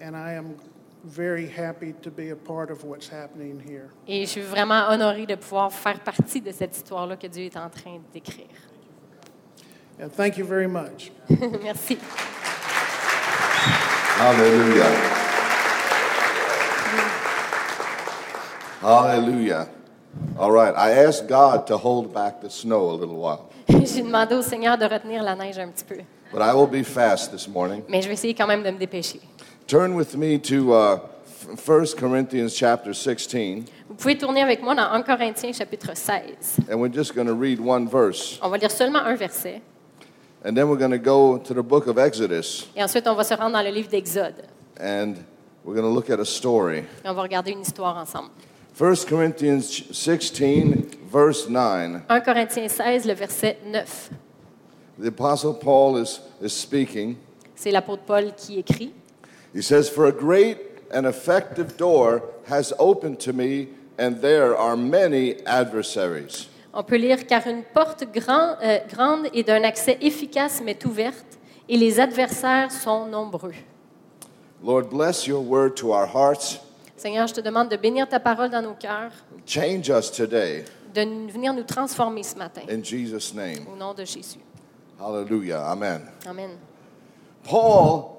And 0.00 0.14
I 0.14 0.32
am 0.34 0.56
very 1.04 1.46
happy 1.46 1.94
to 2.02 2.10
be 2.10 2.30
a 2.30 2.36
part 2.36 2.70
of 2.70 2.84
what's 2.84 3.08
happening 3.08 3.60
here. 3.60 3.90
Et 4.06 4.26
je 4.26 4.30
suis 4.30 4.42
vraiment 4.42 4.88
honorée 4.90 5.26
de 5.26 5.36
pouvoir 5.36 5.72
faire 5.72 6.00
partie 6.00 6.40
de 6.40 6.52
cette 6.52 6.76
histoire-là 6.76 7.16
que 7.16 7.26
Dieu 7.28 7.44
est 7.44 7.56
en 7.56 7.70
train 7.70 8.00
d'écrire. 8.12 8.46
And 10.00 10.10
thank 10.10 10.36
you 10.36 10.44
very 10.44 10.66
much. 10.66 11.10
Merci. 11.62 11.96
Hallelujah. 14.18 14.90
Hallelujah. 18.82 19.68
All 20.38 20.50
right, 20.50 20.74
I 20.76 20.90
asked 21.04 21.28
God 21.28 21.66
to 21.68 21.76
hold 21.76 22.12
back 22.12 22.40
the 22.40 22.50
snow 22.50 22.90
a 22.90 22.96
little 22.96 23.16
while, 23.16 23.48
J'ai 23.68 24.02
demandé 24.02 24.34
au 24.34 24.42
Seigneur 24.42 24.76
de 24.76 24.84
retenir 24.84 25.22
la 25.22 25.34
neige 25.34 25.58
un 25.58 25.68
petit 25.68 25.84
peu. 25.84 25.96
but 26.32 26.42
I 26.42 26.52
will 26.54 26.66
be 26.66 26.82
fast 26.84 27.30
this 27.30 27.48
morning. 27.48 27.82
Mais 27.88 28.02
je 28.02 28.08
vais 28.08 28.14
essayer 28.14 28.34
quand 28.34 28.46
même 28.46 28.62
de 28.62 28.70
me 28.70 28.78
dépêcher. 28.78 29.20
Turn 29.66 29.94
with 29.96 30.16
me 30.16 30.38
to 30.38 30.72
uh, 30.72 30.98
1 31.56 31.86
Corinthians 31.98 32.54
chapter 32.54 32.92
16, 32.94 33.64
Vous 33.88 33.94
pouvez 33.96 34.16
tourner 34.16 34.42
avec 34.42 34.62
moi 34.62 34.74
dans 34.74 34.92
1 34.92 35.02
Corinthiens 35.02 35.52
chapitre 35.52 35.94
16. 35.96 36.60
and 36.70 36.80
we're 36.80 36.88
just 36.92 37.14
going 37.14 37.26
to 37.26 37.34
read 37.34 37.58
one 37.60 37.88
verse, 37.88 38.38
On 38.42 38.48
va 38.50 38.58
lire 38.58 38.70
seulement 38.70 39.00
un 39.04 39.16
verset. 39.16 39.60
and 40.44 40.54
then 40.56 40.68
we're 40.68 40.78
going 40.78 40.92
to 40.92 40.98
go 40.98 41.38
to 41.38 41.52
the 41.54 41.62
book 41.62 41.88
of 41.88 41.98
Exodus, 41.98 42.68
Et 42.76 42.82
ensuite, 42.82 43.06
on 43.08 43.14
va 43.16 43.24
se 43.24 43.34
rendre 43.34 43.52
dans 43.52 43.62
le 43.64 43.70
livre 43.70 43.88
d'Exode. 43.88 44.44
and 44.80 45.16
we're 45.64 45.74
going 45.74 45.82
to 45.82 45.92
look 45.92 46.10
at 46.10 46.20
a 46.20 46.24
story. 46.24 46.84
Et 47.04 47.08
on 47.08 47.14
va 47.14 47.22
regarder 47.22 47.50
une 47.50 47.62
histoire 47.62 47.96
ensemble. 47.96 48.30
1 48.78 49.04
Corinthians 49.08 49.82
16, 49.90 50.96
verse 51.10 51.48
9. 51.48 52.02
1 52.08 52.20
Corinthiens 52.20 52.68
16, 52.68 53.04
le 53.06 53.14
verset 53.14 53.58
9. 53.66 54.10
The 55.02 55.08
Apostle 55.08 55.54
Paul 55.54 55.96
is, 56.00 56.20
is 56.40 56.50
speaking. 56.50 57.16
C'est 57.56 57.72
l'apôtre 57.72 58.02
Paul 58.04 58.32
qui 58.36 58.58
écrit. 58.60 58.92
He 59.56 59.62
says, 59.62 59.88
For 59.88 60.04
a 60.06 60.12
great 60.12 60.58
and 60.92 61.06
effective 61.06 61.78
door 61.78 62.22
has 62.46 62.74
opened 62.78 63.18
to 63.20 63.32
me, 63.32 63.68
and 63.98 64.20
there 64.20 64.54
are 64.54 64.76
many 64.76 65.36
adversaries. 65.46 66.48
On 66.74 66.82
peut 66.84 66.98
lire 66.98 67.26
Car 67.26 67.46
une 67.46 67.62
porte 67.62 68.04
grand- 68.12 68.58
euh, 68.62 68.80
grande 68.92 69.28
et 69.32 69.42
d'un 69.42 69.64
accès 69.64 69.96
efficace 70.02 70.60
m'est 70.62 70.84
ouverte, 70.84 71.38
et 71.70 71.78
les 71.78 71.98
adversaires 71.98 72.70
sont 72.70 73.06
nombreux. 73.06 73.54
Lord, 74.62 74.90
bless 74.90 75.26
your 75.26 75.40
word 75.42 75.74
to 75.76 75.90
our 75.92 76.06
hearts. 76.06 76.60
Seigneur, 76.98 77.26
je 77.26 77.34
te 77.34 77.40
demande 77.40 77.70
de 77.70 77.76
bénir 77.78 78.06
ta 78.08 78.20
parole 78.20 78.50
dans 78.50 78.62
nos 78.62 78.74
cœurs, 78.74 79.12
Change 79.46 79.88
us 79.88 80.10
today 80.10 80.64
de 80.94 81.00
venir 81.32 81.54
nous 81.54 81.62
transformer 81.64 82.22
ce 82.22 82.36
matin. 82.36 82.62
in 82.68 82.82
Jesus' 82.84 83.32
name. 83.34 83.66
Au 83.72 83.76
nom 83.76 83.94
de 83.94 84.04
Jésus. 84.04 84.38
Hallelujah. 85.00 85.62
Amen. 85.70 86.02
Amen. 86.26 86.50
Paul 87.42 88.15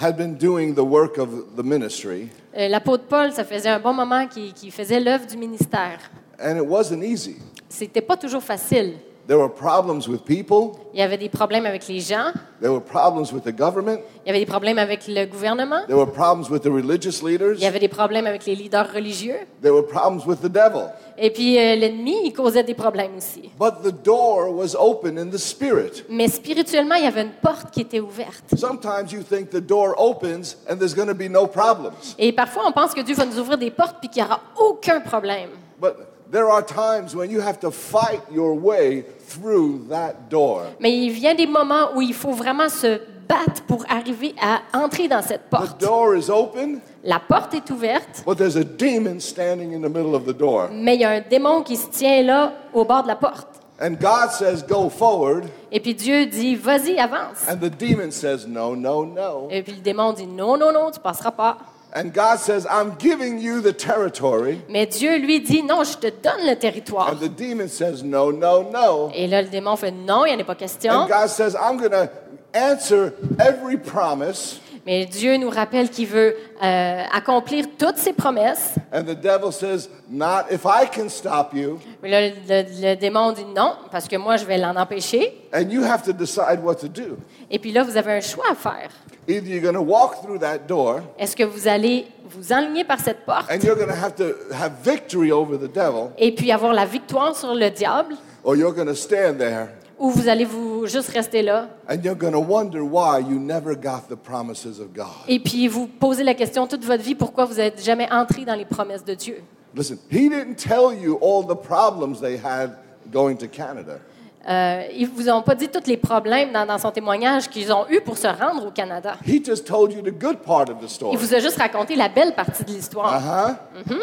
had 0.00 0.16
been 0.16 0.34
doing 0.36 0.74
the 0.74 0.84
work 0.84 1.18
of 1.18 1.28
the 1.56 1.62
ministry, 1.62 2.28
Euh, 2.56 2.68
L'apôtre 2.68 3.04
Paul, 3.04 3.32
ça 3.32 3.44
faisait 3.44 3.68
un 3.68 3.78
bon 3.78 3.92
moment 3.92 4.26
qu'il 4.26 4.52
qu'il 4.52 4.72
faisait 4.72 4.98
l'œuvre 5.00 5.26
du 5.26 5.36
ministère. 5.36 5.98
and 6.42 6.56
it 6.56 6.66
wasn't 6.66 7.02
easy. 7.02 7.36
C'était 7.68 8.00
pas 8.00 8.16
toujours 8.16 8.42
facile. 8.42 8.94
There 9.30 9.38
were 9.38 9.48
problems 9.48 10.08
with 10.08 10.24
people, 10.24 10.72
Il 10.92 10.98
y 10.98 11.02
avait 11.04 11.16
des 11.16 11.28
problèmes 11.28 11.64
avec 11.64 11.86
les 11.86 12.00
gens, 12.00 12.32
there 12.60 12.72
were 12.72 12.82
problems 12.82 13.32
with 13.32 13.44
the 13.44 13.56
government, 13.56 14.00
il 14.24 14.26
y 14.26 14.30
avait 14.30 14.40
des 14.40 14.50
problèmes 14.50 14.76
avec 14.76 15.06
le 15.06 15.24
gouvernement, 15.26 15.86
there 15.86 15.96
were 15.96 16.10
problems 16.10 16.50
with 16.50 16.62
the 16.62 16.68
religious 16.68 17.22
leaders, 17.22 17.54
il 17.58 17.62
y 17.62 17.66
avait 17.66 17.78
des 17.78 17.86
problèmes 17.86 18.26
avec 18.26 18.44
les 18.44 18.56
leaders 18.56 18.92
religieux. 18.92 19.36
there 19.62 19.72
were 19.72 19.86
problems 19.86 20.26
with 20.26 20.40
the 20.40 20.48
devil. 20.48 20.90
Et 21.16 21.30
puis 21.30 21.56
euh, 21.60 21.76
l'ennemi, 21.76 22.16
il 22.24 22.32
causait 22.32 22.64
des 22.64 22.74
problèmes 22.74 23.18
aussi. 23.18 23.52
But 23.56 23.84
the 23.84 23.92
door 24.02 24.52
was 24.52 24.74
open 24.76 25.16
in 25.16 25.30
the 25.30 25.38
spirit. 25.38 26.02
Mais 26.08 26.26
spirituellement, 26.26 26.96
il 26.96 27.04
y 27.04 27.06
avait 27.06 27.22
une 27.22 27.38
porte 27.40 27.70
qui 27.70 27.82
était 27.82 28.00
ouverte. 28.00 28.42
Sometimes 28.56 29.12
you 29.12 29.22
think 29.22 29.50
the 29.50 29.64
door 29.64 29.94
opens 29.96 30.56
and 30.68 30.78
there's 30.78 30.96
going 30.96 31.06
to 31.06 31.14
be 31.14 31.30
no 31.30 31.46
problems. 31.46 32.16
Et 32.18 32.32
parfois, 32.32 32.64
on 32.66 32.72
pense 32.72 32.94
que 32.94 33.00
Dieu 33.02 33.14
va 33.14 33.26
nous 33.26 33.38
ouvrir 33.38 33.58
des 33.58 33.70
portes 33.70 33.98
puis 34.00 34.08
qu'il 34.08 34.24
n'y 34.24 34.28
aura 34.28 34.40
aucun 34.58 34.98
problème. 34.98 35.50
But 35.80 35.94
there 36.30 36.48
are 36.50 36.62
times 36.62 37.14
when 37.14 37.30
you 37.30 37.40
have 37.40 37.58
to 37.60 37.70
fight 37.70 38.20
your 38.32 38.54
way 38.54 39.04
through 39.28 39.86
that 39.88 40.28
door. 40.30 40.62
Mais 40.80 40.92
il 40.96 41.10
vient 41.12 41.34
des 41.34 41.46
moments 41.46 41.90
où 41.94 42.02
il 42.02 42.14
faut 42.14 42.32
vraiment 42.32 42.68
se 42.68 43.00
battre 43.28 43.62
pour 43.68 43.84
arriver 43.88 44.34
à 44.42 44.60
entrer 44.76 45.06
dans 45.06 45.22
cette 45.22 45.48
The 45.50 45.56
porte. 45.56 45.80
door 45.80 46.16
is 46.16 46.28
open, 46.30 46.80
La 47.04 47.20
porte 47.20 47.54
est 47.54 47.70
ouverte, 47.70 48.24
but 48.26 48.36
there's 48.36 48.56
a 48.56 48.64
demon 48.64 49.20
standing 49.20 49.72
in 49.72 49.80
the 49.80 49.88
middle 49.92 50.14
of 50.14 50.24
the 50.26 50.36
door. 50.36 50.68
mais 50.72 50.96
il 50.96 51.00
y 51.00 51.04
a 51.04 51.10
un 51.10 51.20
démon 51.20 51.62
qui 51.62 51.76
se 51.76 51.88
tient 51.88 52.22
là 52.22 52.52
au 52.74 52.84
bord 52.84 53.02
de 53.04 53.08
la 53.08 53.16
porte. 53.16 53.46
And 53.82 53.92
God 53.98 54.30
says, 54.32 54.62
Go 54.68 54.90
forward. 54.90 55.44
Et 55.72 55.80
puis 55.80 55.94
Dieu 55.94 56.26
dit, 56.26 56.54
vas-y, 56.54 56.98
avance. 56.98 57.46
And 57.48 57.56
the 57.60 57.70
demon 57.70 58.10
says, 58.10 58.46
No, 58.46 58.76
no, 58.76 59.06
no. 59.06 59.48
Et 59.50 59.62
puis 59.62 59.72
le 59.72 59.80
démon 59.80 60.12
dit, 60.12 60.26
non, 60.26 60.58
non, 60.58 60.70
non, 60.70 60.90
tu 60.90 61.00
passeras 61.00 61.30
pas. 61.30 61.56
And 61.92 62.12
God 62.12 62.38
says, 62.38 62.66
I'm 62.70 62.94
giving 62.98 63.40
you 63.40 63.60
the 63.60 63.72
territory. 63.72 64.60
Mais 64.68 64.86
Dieu 64.86 65.18
lui 65.18 65.40
dit, 65.40 65.62
non, 65.62 65.82
je 65.82 65.96
te 65.96 66.06
donne 66.06 66.46
le 66.46 66.54
territoire. 66.54 67.10
And 67.12 67.16
the 67.16 67.28
demon 67.28 67.68
says, 67.68 68.04
No, 68.04 68.30
no, 68.30 68.62
no. 68.70 69.10
Et 69.14 69.26
là, 69.26 69.42
le 69.42 69.48
démon 69.48 69.76
fait, 69.76 69.90
non, 69.90 70.24
il 70.24 70.30
n'y 70.30 70.36
en 70.36 70.40
a 70.40 70.44
pas 70.44 70.54
question. 70.54 70.92
And 70.92 71.08
God 71.08 71.28
says, 71.28 71.56
I'm 71.56 71.78
going 71.78 71.90
to 71.90 72.08
answer 72.54 73.12
every 73.40 73.76
promise. 73.76 74.60
Mais 74.86 75.04
Dieu 75.04 75.36
nous 75.36 75.50
rappelle 75.50 75.90
qu'il 75.90 76.06
veut 76.06 76.36
euh, 76.62 77.02
accomplir 77.12 77.66
toutes 77.76 77.98
ses 77.98 78.12
promesses. 78.12 78.76
And 78.92 79.02
the 79.02 79.14
devil 79.20 79.52
says, 79.52 79.88
Not 80.08 80.46
if 80.50 80.64
I 80.64 80.86
can 80.86 81.08
stop 81.08 81.52
you. 81.52 81.80
Mais 82.02 82.08
là, 82.08 82.28
le, 82.28 82.90
le 82.90 82.94
démon 82.94 83.32
dit 83.32 83.44
non, 83.44 83.74
parce 83.90 84.08
que 84.08 84.16
moi, 84.16 84.36
je 84.36 84.44
vais 84.44 84.58
l'en 84.58 84.76
empêcher. 84.76 85.36
And 85.52 85.70
you 85.70 85.82
have 85.82 86.02
to 86.04 86.12
decide 86.12 86.62
what 86.62 86.76
to 86.76 86.88
do. 86.88 87.18
Et 87.50 87.58
puis 87.58 87.72
là, 87.72 87.82
vous 87.82 87.96
avez 87.96 88.12
un 88.12 88.20
choix 88.20 88.46
à 88.50 88.54
faire. 88.54 88.90
Either 89.30 89.46
you're 89.48 89.60
going 89.62 89.74
to 89.74 89.80
walk 89.80 90.22
through 90.22 90.38
that 90.40 90.66
door 90.66 91.00
Est-ce 91.18 91.36
que 91.36 91.44
vous 91.44 91.68
allez 91.68 92.06
vous 92.28 92.52
enligner 92.52 92.84
par 92.84 92.98
cette 93.00 93.24
porte? 93.24 93.50
and 93.50 93.62
you're 93.62 93.76
going 93.76 93.88
to 93.88 93.94
have 93.94 94.14
to 94.16 94.34
have 94.52 94.72
victory 94.82 95.30
over 95.30 95.56
the 95.56 95.70
devil, 95.72 96.10
et 96.18 96.34
puis 96.34 96.50
avoir 96.50 96.72
la 96.72 96.84
victoire 96.84 97.36
sur 97.36 97.54
le 97.54 97.70
diable, 97.70 98.16
or 98.42 98.56
you're 98.56 98.74
going 98.74 98.86
to 98.86 98.94
stand 98.94 99.38
there 99.38 99.68
ou 99.98 100.08
vous 100.10 100.28
allez 100.28 100.46
vous 100.46 100.86
juste 100.86 101.10
rester 101.10 101.42
là? 101.42 101.68
and 101.88 101.98
you're 102.02 102.16
going 102.16 102.32
to 102.32 102.40
wonder 102.40 102.80
why 102.82 103.18
you 103.20 103.38
never 103.38 103.74
got 103.76 104.08
the 104.08 104.16
promises 104.16 104.80
of 104.80 104.92
God. 104.94 105.06
et 105.28 105.38
puis 105.38 105.68
vous 105.68 105.86
poser 105.86 106.24
la 106.24 106.34
question 106.34 106.66
toute 106.66 106.84
votre 106.84 107.02
vie 107.02 107.14
pourquoi 107.14 107.44
vous 107.44 107.54
n'êtes 107.56 107.82
jamais 107.84 108.08
entré 108.10 108.44
dans 108.44 108.56
les 108.56 108.64
promesses 108.64 109.04
de 109.04 109.14
Dieu? 109.14 109.42
Listen, 109.74 109.98
he 110.10 110.28
didn't 110.28 110.56
tell 110.56 110.92
you 110.92 111.16
all 111.22 111.44
the 111.44 111.54
problems 111.54 112.20
they 112.20 112.36
had 112.36 112.72
going 113.12 113.36
to 113.36 113.46
Canada. 113.46 114.00
Euh, 114.48 114.84
ils 114.96 115.06
vous 115.06 115.28
ont 115.28 115.42
pas 115.42 115.54
dit 115.54 115.68
tous 115.68 115.86
les 115.86 115.98
problèmes 115.98 116.50
dans, 116.52 116.64
dans 116.64 116.78
son 116.78 116.90
témoignage 116.90 117.48
qu'ils 117.50 117.70
ont 117.72 117.84
eu 117.90 118.00
pour 118.00 118.16
se 118.16 118.26
rendre 118.26 118.66
au 118.66 118.70
Canada. 118.70 119.14
He 119.26 119.44
just 119.44 119.66
told 119.66 119.92
you 119.92 120.00
the 120.00 120.10
good 120.18 120.38
part 120.38 120.70
of 120.70 120.80
the 120.82 120.88
story. 120.88 121.12
Il 121.12 121.18
vous 121.18 121.34
a 121.34 121.40
juste 121.40 121.58
raconté 121.58 121.94
la 121.94 122.08
belle 122.08 122.34
partie 122.34 122.64
de 122.64 122.70
l'histoire. 122.72 123.20
Uh 123.20 123.52
huh. 123.90 123.94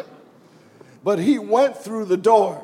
But 1.03 1.19
he 1.19 1.37
went 1.39 1.73
through 1.83 2.05
the 2.07 2.17
door. 2.21 2.55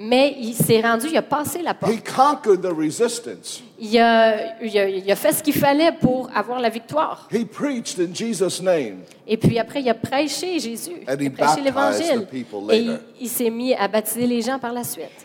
Mais 0.00 0.36
il 0.38 0.54
s'est 0.54 0.80
rendu, 0.80 1.08
il 1.08 1.16
a 1.16 1.22
passé 1.22 1.60
la 1.60 1.74
porte. 1.74 1.92
He 1.92 2.00
conquered 2.00 2.62
the 2.62 2.72
resistance. 2.72 3.60
Il 3.80 3.98
a, 3.98 4.56
il 4.62 4.78
a- 4.78 4.88
il 4.88 5.10
a 5.10 5.16
fait 5.16 5.32
ce 5.32 5.42
qu'il 5.42 5.54
fallait 5.54 5.90
pour 5.90 6.30
avoir 6.32 6.60
la 6.60 6.68
victoire. 6.68 7.28
He 7.32 7.44
preached 7.44 7.98
in 7.98 8.14
Jesus' 8.14 8.62
name. 8.62 9.00
Et 9.26 9.36
puis 9.36 9.58
après, 9.58 9.80
il 9.80 9.88
a 9.88 9.94
prêché 9.94 10.60
Jésus. 10.60 11.02
And 11.08 11.16
Il 11.20 11.26
a 11.26 11.30
prêché 11.30 11.60
l'Évangile. 11.62 12.26
Et 12.70 12.78
il, 12.78 13.00
il 13.22 13.28
s'est 13.28 13.50
mis 13.50 13.74
à 13.74 13.88
baptiser 13.88 14.26
les 14.28 14.40
gens 14.40 14.58
par 14.60 14.72
la 14.72 14.84
suite. 14.84 15.24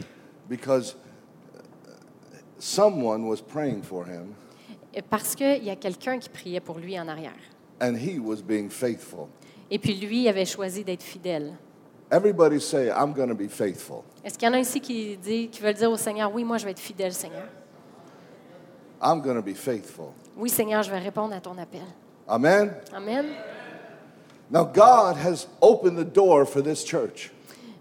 because 0.50 0.96
someone 2.60 3.28
was 3.28 3.38
praying 3.42 3.82
for 3.82 4.06
him 4.06 4.34
Parce 5.10 5.36
qu'il 5.36 5.64
y 5.64 5.70
a 5.70 5.76
quelqu'un 5.76 6.20
qui 6.20 6.30
priait 6.30 6.60
pour 6.60 6.78
lui 6.80 7.00
en 7.00 7.08
arrière. 7.08 7.34
and 7.82 7.96
he 7.98 8.20
was 8.20 8.42
being 8.42 8.70
faithful. 8.70 9.28
Et 9.72 9.80
puis 9.80 9.96
lui, 9.96 10.28
avait 10.30 10.46
choisi 10.46 10.84
d'être 10.84 11.02
fidèle. 11.04 11.54
Everybody 12.12 12.60
say, 12.60 12.90
I'm 12.92 13.12
going 13.12 13.30
to 13.30 13.36
be 13.36 13.48
faithful. 13.50 14.04
Est-ce 14.24 14.38
qu'il 14.38 14.48
y 14.48 14.52
en 14.52 14.54
a 14.54 14.60
ici 14.60 14.80
qui, 14.80 15.18
dit, 15.18 15.50
qui 15.50 15.62
veulent 15.62 15.74
dire 15.74 15.90
au 15.92 15.98
Seigneur, 15.98 16.32
oui, 16.32 16.44
moi 16.44 16.58
je 16.60 16.66
vais 16.66 16.72
être 16.72 16.80
fidèle, 16.80 17.12
Seigneur. 17.12 17.48
I'm 19.02 19.20
going 19.22 19.36
to 19.36 19.42
be 19.42 19.56
faithful. 19.56 20.14
Oui, 20.38 20.50
Seigneur, 20.50 20.84
je 20.84 20.92
vais 20.92 21.00
répondre 21.00 21.34
à 21.34 21.42
ton 21.42 21.58
appel. 21.58 21.82
Amen? 22.28 22.72
Amen. 22.96 23.26
Now, 24.52 24.64
God 24.64 25.18
has 25.18 25.48
opened 25.62 25.98
the 25.98 26.06
door 26.06 26.46
for 26.46 26.62
this 26.62 26.84
church. 26.86 27.32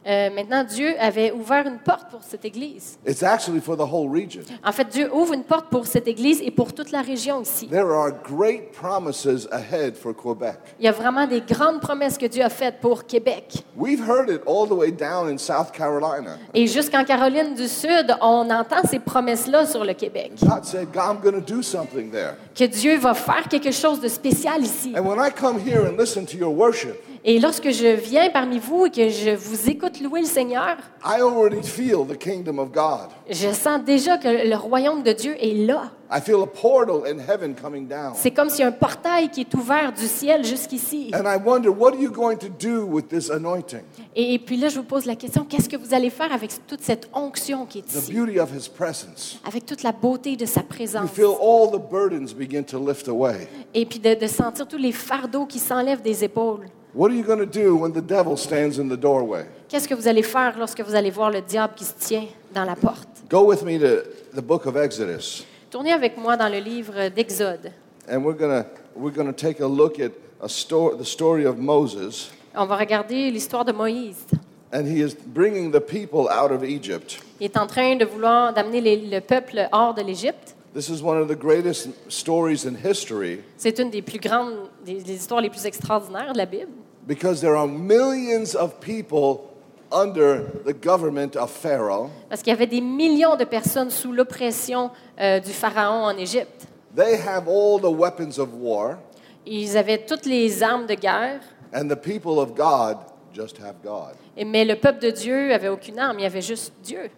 Euh, 0.05 0.31
maintenant, 0.35 0.65
Dieu 0.65 0.95
avait 0.99 1.31
ouvert 1.31 1.67
une 1.67 1.79
porte 1.79 2.11
pour 2.11 2.23
cette 2.23 2.45
église. 2.45 2.99
It's 3.07 3.23
actually 3.23 3.61
for 3.61 3.77
the 3.77 3.81
whole 3.81 4.11
region. 4.11 4.43
En 4.65 4.73
fait, 4.73 4.89
Dieu 4.89 5.09
ouvre 5.15 5.33
une 5.33 5.45
porte 5.45 5.69
pour 5.71 5.87
cette 5.87 6.09
église 6.09 6.41
et 6.43 6.51
pour 6.51 6.73
toute 6.73 6.91
la 6.91 7.03
région 7.03 7.43
ici. 7.43 7.69
There 7.69 7.93
are 7.93 8.11
great 8.11 8.73
promises 8.73 9.49
ahead 9.53 9.95
for 9.97 10.13
Quebec. 10.15 10.57
Il 10.81 10.87
y 10.87 10.89
a 10.89 10.93
vraiment 10.93 11.27
des 11.27 11.41
grandes 11.41 11.81
promesses 11.81 12.19
que 12.19 12.27
Dieu 12.27 12.43
a 12.43 12.49
faites 12.49 12.81
pour 12.81 13.07
Québec. 13.07 13.65
We've 13.77 14.03
heard 14.03 14.29
it 14.29 14.43
all 14.47 14.67
the 14.67 14.73
way 14.73 14.91
down 14.91 15.29
in 15.29 15.39
South 15.39 15.71
Carolina. 15.73 16.37
Et 16.53 16.67
jusqu'en 16.67 17.05
Caroline 17.05 17.55
du 17.55 17.69
Sud, 17.69 18.15
on 18.21 18.51
entend 18.51 18.83
ces 18.89 18.99
promesses-là 18.99 19.67
sur 19.67 19.85
le 19.85 19.95
Québec. 19.95 20.33
God 20.43 20.65
said, 20.65 20.89
God, 20.93 21.13
I'm 21.13 21.21
going 21.23 21.41
to 21.41 21.55
do 21.55 21.63
something 21.63 22.11
there. 22.11 22.35
Que 22.55 22.65
Dieu 22.65 22.99
va 22.99 23.15
faire 23.15 23.49
quelque 23.49 23.71
chose 23.71 24.01
de 24.01 24.09
spécial 24.09 24.63
ici. 24.63 24.93
And 24.97 25.07
when 25.07 25.19
I 25.19 25.31
come 25.31 25.61
here 25.61 25.87
and 25.87 25.97
listen 25.97 26.27
to 26.27 26.37
your 26.37 26.53
worship, 26.55 27.01
Et 27.25 27.39
lorsque 27.39 27.71
je 27.71 27.87
viens 27.87 28.31
parmi 28.31 28.59
vous 28.59 28.87
et 28.87 28.91
que 28.91 29.09
je 29.09 29.31
vous 29.31 29.71
écoute 29.71 30.01
louer 30.01 30.23
le 30.23 30.27
Seigneur, 30.27 30.77
I 31.05 31.21
already 31.21 31.63
feel 31.63 32.05
the 32.05 32.19
kingdom 32.19 32.59
of 32.59 32.73
God. 32.73 33.11
je 33.31 33.53
sens 33.53 33.81
déjà 33.87 34.19
que 34.19 34.27
le 34.49 34.57
royaume 34.57 35.05
de 35.05 35.13
Dieu 35.13 35.37
est 35.41 35.55
là. 35.67 35.93
I 36.11 36.21
feel 36.21 36.43
a 36.43 36.47
portal 36.47 37.05
in 37.07 37.21
heaven 37.21 37.55
coming 37.55 37.87
down. 37.87 38.15
C'est 38.17 38.33
comme 38.33 38.51
s'il 38.51 38.61
y 38.61 38.63
a 38.65 38.67
un 38.67 38.73
portail 38.73 39.29
qui 39.31 39.43
est 39.43 39.55
ouvert 39.55 39.93
du 39.93 40.07
ciel 40.09 40.45
jusqu'ici. 40.45 41.13
And 41.15 41.23
I 41.25 41.39
wonder, 41.43 41.69
what 41.69 41.93
are 41.93 42.01
you 42.01 42.11
going 42.11 42.39
to 42.39 42.49
do 42.49 42.85
with 42.87 43.07
this 43.09 43.31
anointing? 43.31 43.83
Et 44.17 44.41
puis 44.41 44.57
là, 44.57 44.69
je 44.69 44.79
vous 44.79 44.85
pose 44.85 45.07
la 45.07 45.15
question, 45.15 45.45
qu'est-ce 45.49 45.69
que 45.69 45.77
vous 45.77 45.95
allez 45.95 46.11
faire 46.11 46.33
avec 46.33 46.51
toute 46.67 46.83
cette 46.83 47.09
onction 47.15 47.67
qui 47.67 47.79
est 47.79 47.83
The 47.83 47.95
ici? 48.03 48.13
beauty 48.13 48.41
of 48.41 48.51
his 48.53 48.69
presence. 48.69 49.39
Avec 49.47 49.65
toute 49.65 49.85
la 49.85 49.93
beauté 49.93 50.35
de 50.35 50.45
sa 50.45 50.63
You 50.63 50.67
présence. 50.69 51.11
feel 51.13 51.37
all 51.41 51.71
the 51.71 51.81
burdens 51.89 52.35
begin 52.35 52.65
to 52.65 52.85
lift 52.85 53.07
away. 53.07 53.47
Et 53.75 53.87
puis 53.87 54.01
de, 54.01 54.13
de 54.15 54.27
sentir 54.27 54.67
tous 54.67 54.77
les 54.77 54.93
fardeaux 54.93 55.47
qui 55.47 55.61
s'enlèvent 55.61 56.03
des 56.03 56.25
épaules. 56.25 56.67
What 56.95 57.11
are 57.11 57.15
you 57.15 57.25
going 57.25 57.39
to 57.39 57.47
do 57.47 57.75
when 57.75 57.93
the 57.93 58.03
devil 58.03 58.37
stands 58.37 58.79
in 58.79 58.89
the 58.89 58.99
doorway? 58.99 59.47
Qu'est-ce 59.69 59.89
que 59.89 59.95
vous 59.95 60.07
allez 60.09 60.23
faire 60.23 60.59
lorsque 60.59 60.81
vous 60.83 60.95
allez 60.95 61.11
voir 61.11 61.31
le 61.31 61.41
diable 61.41 61.73
qui 61.75 61.85
se 61.85 61.95
tient 61.99 62.27
dans 62.55 62.65
la 62.65 62.77
porte? 62.77 63.09
Go 63.31 63.45
with 63.45 63.63
me 63.63 63.79
to 63.79 64.03
the 64.35 64.43
book 64.43 64.67
of 64.67 64.77
Exodus. 64.77 65.47
Tournez 65.71 65.93
avec 65.93 66.19
moi 66.19 66.37
dans 66.37 66.51
le 66.51 66.59
livre 66.59 67.09
d'Exode. 67.09 67.73
And 68.11 68.23
we're 68.25 68.37
going 68.37 68.63
to 68.63 68.67
we're 68.95 69.15
going 69.15 69.27
to 69.27 69.33
take 69.33 69.61
a 69.61 69.67
look 69.67 69.99
at 69.99 70.13
a 70.43 70.49
sto- 70.49 70.95
the 70.95 71.05
story 71.05 71.47
of 71.47 71.57
Moses. 71.57 72.31
On 72.55 72.67
va 72.67 72.77
regarder 72.77 73.31
l'histoire 73.31 73.65
de 73.65 73.73
Moïse. 73.73 74.27
And 74.71 74.85
he 74.87 75.01
is 75.03 75.15
bringing 75.15 75.71
the 75.73 75.81
people 75.81 76.29
out 76.31 76.51
of 76.53 76.63
Egypt. 76.63 77.19
Il 77.41 77.47
est 77.47 77.57
en 77.57 77.67
train 77.67 77.97
de 77.97 78.05
vouloir 78.05 78.53
d'amener 78.53 78.81
le 78.97 79.21
peuple 79.21 79.67
hors 79.73 79.95
de 79.95 80.03
l'Égypte. 80.03 80.55
This 80.75 80.89
is 80.89 81.03
one 81.03 81.19
of 81.19 81.29
the 81.29 81.37
greatest 81.37 81.89
stories 82.09 82.65
in 82.67 82.75
history 82.75 83.41
C'est 83.59 83.79
une 83.79 83.91
des 83.91 84.01
plus 84.03 84.19
grandes, 84.19 84.55
des, 84.85 85.03
des 85.03 85.13
histoires 85.15 85.41
les 85.43 85.51
plus 85.51 85.67
extraordinaires 85.67 86.33
de 86.33 86.39
la 86.39 86.47
Bible. 86.47 86.73
because 87.07 87.41
there 87.41 87.57
are 87.57 87.67
millions 87.69 88.55
of 88.55 88.81
people 88.81 89.51
under 89.91 90.45
the 90.65 90.73
government 90.73 91.37
of 91.37 91.51
Pharaoh. 91.51 92.09
Parce 92.31 92.43
qu'il 92.43 92.51
y 92.53 92.57
avait 92.57 92.67
des 92.67 92.81
millions 92.81 93.37
de 93.37 93.45
personnes 93.45 93.91
sous 93.91 94.13
l'oppression 94.13 94.91
euh, 95.21 95.41
du 95.41 95.51
Pharaon 95.51 96.05
en 96.05 96.17
Égypte. 96.17 96.67
They 96.97 97.17
have 97.27 97.49
all 97.49 97.79
the 97.81 97.91
weapons 97.95 98.39
of 98.39 98.49
war, 98.59 98.97
Ils 99.45 99.77
avaient 99.77 100.05
toutes 100.07 100.25
les 100.25 100.63
armes 100.63 100.87
de 100.87 100.95
guerre, 100.95 101.41
and 101.75 101.89
the 101.89 101.97
people 101.97 102.39
of 102.39 102.55
God 102.55 102.97
just 103.35 103.59
have 103.59 103.75
God. 103.85 104.15
et- 104.37 104.45
mais 104.47 104.65
le 104.65 104.77
peuple 104.77 105.01
de 105.01 105.11
Dieu 105.11 105.53
avait 105.53 105.69
aucune 105.69 105.99
arme, 105.99 106.19
il 106.21 106.23
y 106.23 106.27
avait 106.27 106.41
juste 106.43 106.73
Dieu. 106.83 107.11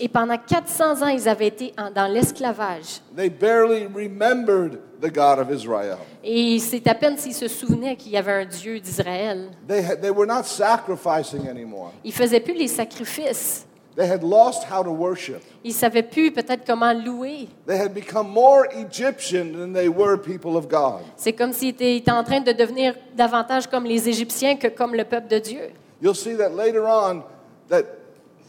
Et 0.00 0.08
pendant 0.08 0.38
400 0.38 1.02
ans, 1.02 1.08
ils 1.08 1.28
avaient 1.28 1.46
été 1.48 1.72
en- 1.76 1.90
dans 1.90 2.06
l'esclavage. 2.10 3.00
They 3.14 3.28
barely 3.28 3.86
remembered 3.94 4.78
the 5.02 5.12
God 5.12 5.38
of 5.38 5.50
Israel. 5.50 5.98
Et 6.22 6.58
c'est 6.58 6.86
à 6.88 6.94
peine 6.94 7.18
s'ils 7.18 7.34
se 7.34 7.48
souvenaient 7.48 7.96
qu'il 7.96 8.12
y 8.12 8.16
avait 8.16 8.32
un 8.32 8.44
Dieu 8.46 8.80
d'Israël. 8.80 9.50
They, 9.68 9.84
had, 9.84 10.00
they 10.00 10.10
were 10.10 10.26
not 10.26 10.44
sacrificing 10.44 11.46
anymore. 11.48 11.92
Ils 12.02 12.08
ne 12.08 12.14
faisaient 12.14 12.40
plus 12.40 12.54
les 12.54 12.68
sacrifices. 12.68 13.66
They 13.96 14.10
had 14.10 14.24
lost 14.24 14.64
how 14.72 14.82
to 14.82 14.90
worship. 14.90 15.40
Ils 15.62 15.68
ne 15.68 15.74
savaient 15.74 16.02
plus 16.02 16.32
peut-être 16.32 16.66
comment 16.66 16.92
louer. 16.92 17.46
They 17.66 17.78
had 17.78 17.92
become 17.94 18.28
more 18.28 18.66
Egyptian 18.74 19.52
than 19.52 19.72
they 19.72 19.88
were 19.88 20.16
people 20.20 20.56
of 20.56 20.66
God. 20.68 21.02
C'est 21.16 21.32
comme 21.34 21.52
s'ils 21.52 21.68
étaient, 21.68 21.94
ils 21.94 21.98
étaient 21.98 22.10
en 22.10 22.24
train 22.24 22.40
de 22.40 22.50
devenir 22.52 22.94
davantage 23.16 23.68
comme 23.68 23.84
les 23.84 24.08
Égyptiens 24.08 24.56
que 24.56 24.66
comme 24.68 24.94
le 24.96 25.04
peuple 25.04 25.28
de 25.28 25.38
Dieu. 25.38 25.60
You'll 26.02 26.14
see 26.14 26.34
that 26.36 26.50
later 26.54 26.86
on 26.86 27.22
that 27.68 27.84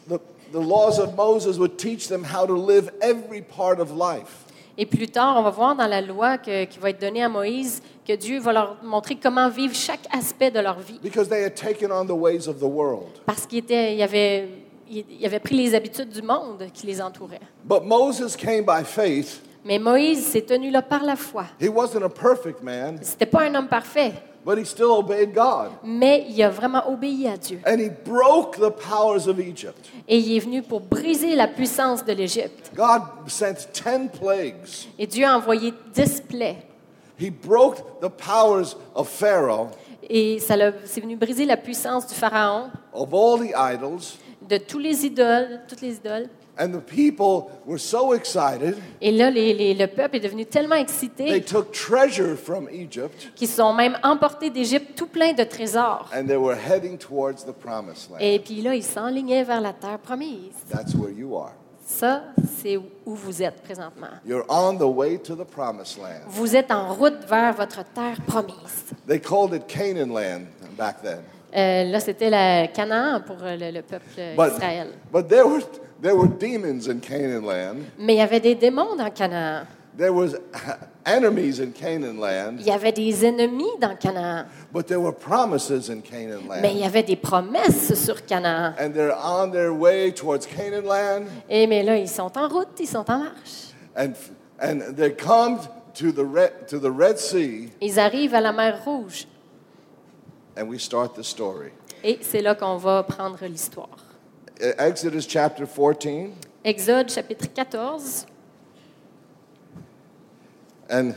the, 0.07 0.19
the 0.51 0.59
laws 0.59 0.99
of 0.99 1.15
Moses 1.15 1.57
would 1.57 1.77
teach 1.77 2.07
them 2.07 2.23
how 2.23 2.45
to 2.45 2.53
live 2.53 2.91
every 3.01 3.41
part 3.41 3.79
of 3.79 3.91
life. 3.91 4.43
Et 4.77 4.85
plus 4.85 5.07
tard, 5.07 5.37
on 5.37 5.41
va 5.43 5.51
voir 5.51 5.73
dans 5.75 5.87
la 5.87 6.01
loi 6.01 6.37
que- 6.37 6.65
qui 6.65 6.79
va 6.79 6.89
être 6.89 6.99
donnée 6.99 7.23
à 7.23 7.29
Moïse 7.29 7.81
que 8.05 8.13
Dieu 8.13 8.39
va 8.41 8.51
leur 8.51 8.77
montrer 8.83 9.15
comment 9.15 9.47
vivre 9.49 9.73
chaque 9.73 10.05
aspect 10.11 10.51
de 10.51 10.59
leur 10.59 10.79
vie. 10.79 10.99
Because 11.01 11.29
they 11.29 11.45
had 11.45 11.55
taken 11.55 11.91
on 11.93 12.05
the 12.05 12.11
ways 12.11 12.47
of 12.49 12.59
the 12.59 12.67
world. 12.67 13.07
Parce 13.25 13.45
qu'il 13.45 13.59
était, 13.59 13.95
il 13.95 14.01
avait, 14.01 14.49
il 14.89 15.25
avait 15.25 15.39
pris 15.39 15.55
les 15.55 15.73
habitudes 15.75 16.09
du 16.09 16.21
monde 16.21 16.65
qui 16.73 16.87
les 16.87 17.01
entourait. 17.01 17.39
But 17.63 17.83
Moses 17.85 18.35
came 18.35 18.65
by 18.65 18.83
faith. 18.83 19.41
Mais 19.63 19.79
Moïse 19.79 20.25
s'est 20.25 20.41
tenu 20.45 20.69
là 20.71 20.81
par 20.81 21.03
la 21.05 21.15
foi. 21.15 21.45
He 21.61 21.69
wasn't 21.69 22.03
a 22.03 22.09
perfect 22.09 22.61
man, 22.61 22.99
C'était 23.01 23.25
pas 23.25 23.43
un 23.43 23.55
homme 23.55 23.67
parfait, 23.69 24.11
but 24.45 24.57
he 24.59 24.63
still 24.65 24.91
obeyed 24.91 25.33
God. 25.33 25.71
mais 25.83 26.25
il 26.29 26.41
a 26.43 26.49
vraiment 26.49 26.87
obéi 26.87 27.27
à 27.27 27.35
Dieu. 27.35 27.59
And 27.65 27.79
he 27.79 27.89
broke 27.89 28.57
the 28.57 28.69
powers 28.69 29.27
of 29.27 29.39
Egypt. 29.39 29.89
Et 30.07 30.19
il 30.19 30.37
est 30.37 30.39
venu 30.39 30.61
pour 30.61 30.81
briser 30.81 31.35
la 31.35 31.47
puissance 31.47 32.05
de 32.05 32.13
l'Égypte. 32.13 32.71
God 32.75 33.01
sent 33.27 33.67
10 33.73 34.09
plagues. 34.19 34.87
Et 34.99 35.07
Dieu 35.07 35.25
a 35.25 35.35
envoyé 35.35 35.73
dix 35.93 36.21
plaies. 36.21 36.57
He 37.19 37.29
broke 37.31 37.77
the 38.01 38.09
powers 38.09 38.75
of 38.93 39.09
Pharaoh, 39.09 39.69
Et 40.07 40.37
ça 40.39 40.55
c'est 40.83 41.01
venu 41.01 41.15
briser 41.15 41.45
la 41.45 41.57
puissance 41.57 42.05
du 42.07 42.13
Pharaon, 42.13 42.69
of 42.93 43.13
all 43.13 43.39
the 43.39 43.53
idols. 43.55 44.17
de 44.47 44.57
tous 44.57 44.77
les 44.79 45.05
idoles, 45.05 45.61
toutes 45.67 45.81
les 45.81 45.95
idoles. 45.95 46.29
And 46.57 46.69
the 46.71 46.79
people 46.79 47.47
were 47.65 47.77
so 47.77 48.13
excited, 48.13 48.75
Et 49.01 49.11
là, 49.11 49.29
les- 49.29 49.53
les- 49.53 49.73
le 49.73 49.87
peuple 49.87 50.15
est 50.15 50.19
devenu 50.21 50.45
tellement 50.45 50.75
they 50.75 50.83
excité 50.83 51.41
took 51.41 51.71
treasure 51.73 52.37
from 52.37 52.69
Egypt 52.71 53.31
qu'ils 53.35 53.49
sont 53.49 53.73
même 53.73 53.97
emportés 54.03 54.49
d'Égypte 54.49 54.95
tout 54.95 55.07
plein 55.07 55.33
de 55.33 55.43
trésors. 55.43 56.09
and 56.15 56.27
they 56.27 56.37
were 56.37 56.55
heading 56.55 56.97
towards 56.97 57.43
the 57.45 57.51
promised 57.51 58.09
land. 58.09 58.19
Et 58.21 58.39
puis 58.39 58.61
là, 58.61 58.73
ils 58.73 58.83
s'enlignaient 58.83 59.43
vers 59.43 59.59
la 59.59 59.73
terre 59.73 59.99
promise. 59.99 60.53
That's 60.71 60.93
where 60.95 61.11
you 61.11 61.35
are. 61.37 61.51
Ça, 61.85 62.23
c'est 62.61 62.77
où 62.77 63.13
vous 63.13 63.43
êtes 63.43 63.61
présentement. 63.61 64.07
You're 64.25 64.45
on 64.49 64.75
the 64.77 64.81
way 64.83 65.17
to 65.19 65.35
the 65.35 65.43
promised 65.45 65.97
land. 66.01 66.21
Vous 66.29 66.55
êtes 66.55 66.71
en 66.71 66.93
route 66.93 67.25
vers 67.29 67.53
votre 67.53 67.83
terre 67.93 68.17
promise. 68.25 68.85
They 69.07 69.19
called 69.19 69.53
it 69.53 69.67
Canaan 69.67 70.11
land 70.13 70.45
back 70.77 71.01
then. 71.03 71.19
Euh, 71.55 71.83
là, 71.91 71.99
c'était 71.99 72.29
la 72.29 72.67
Canaan 72.67 73.21
pour 73.25 73.37
le, 73.41 73.71
le 73.71 73.81
peuple 73.81 74.05
But, 74.35 74.53
d'Israël. 74.53 74.87
but 75.13 75.27
there, 75.27 75.45
were, 75.47 75.61
there 76.01 76.15
were 76.15 76.27
demons 76.27 76.87
in 76.87 76.99
Canaan 76.99 77.45
land. 77.45 77.85
Mais 77.97 78.13
il 78.15 78.17
y 78.17 78.21
avait 78.21 78.39
des 78.39 78.55
démons 78.55 78.95
dans 78.95 79.09
Canaan. 79.13 79.65
There 79.97 80.11
was 80.13 80.35
enemies 81.05 81.59
in 81.61 81.71
Canaan 81.71 82.17
land, 82.19 82.57
Il 82.59 82.65
y 82.67 82.71
avait 82.71 82.91
des 82.91 83.25
ennemis 83.25 83.77
dans 83.79 83.95
Canaan. 83.97 84.45
but 84.73 84.87
there 84.87 84.99
were 84.99 85.13
promises 85.13 85.89
in 85.89 86.01
Canaan 86.01 86.41
Mais 86.61 86.71
il 86.73 86.77
y 86.77 86.81
land. 86.81 86.87
avait 86.87 87.03
des 87.03 87.15
promesses 87.15 87.93
sur 88.03 88.25
Canaan. 88.25 88.73
And 88.77 88.91
they're 88.93 89.15
on 89.15 89.51
their 89.51 89.71
way 89.73 90.11
towards 90.11 90.45
Canaan 90.47 90.83
land, 90.85 91.25
Et 91.49 91.65
mais 91.67 91.81
là, 91.83 91.97
ils 91.97 92.09
sont 92.09 92.37
en 92.37 92.47
route, 92.49 92.77
ils 92.79 92.87
sont 92.87 93.09
en 93.09 93.19
marche. 93.19 93.71
and, 93.95 94.13
and 94.61 94.95
they 94.97 95.11
come 95.15 95.59
to 95.93 96.11
the, 96.11 96.25
Red, 96.25 96.67
to 96.67 96.77
the 96.77 96.91
Red 96.91 97.17
Sea, 97.17 97.69
Ils 97.79 97.97
arrivent 97.97 98.35
à 98.35 98.41
la 98.41 98.51
mer 98.51 98.81
Rouge. 98.83 99.27
and 100.57 100.67
we 100.67 100.77
start 100.77 101.15
the 101.15 101.23
story. 101.23 101.71
Et 102.03 102.19
c'est 102.21 102.41
là 102.41 102.53
qu'on 102.55 102.75
va 102.75 103.03
prendre 103.03 103.37
l'histoire. 103.45 103.87
Uh, 104.61 104.71
Exodus 104.77 105.25
chapter 105.25 105.65
14, 105.65 106.33
Exode 106.63 107.09
chapitre 107.09 107.45
14. 107.45 108.25
and, 110.89 111.13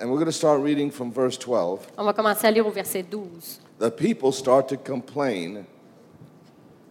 and 0.00 0.10
we're 0.10 0.16
going 0.16 0.24
to 0.24 0.32
start 0.32 0.62
reading 0.62 0.90
from 0.90 1.12
verse 1.12 1.36
12. 1.36 1.86
On 1.98 2.04
va 2.04 2.14
commencer 2.14 2.46
à 2.46 2.50
lire 2.50 2.66
au 2.66 2.70
verset 2.70 3.02
12. 3.02 3.58
The 3.78 3.90
people 3.90 4.32
start 4.32 4.68
to 4.68 4.78
complain 4.78 5.66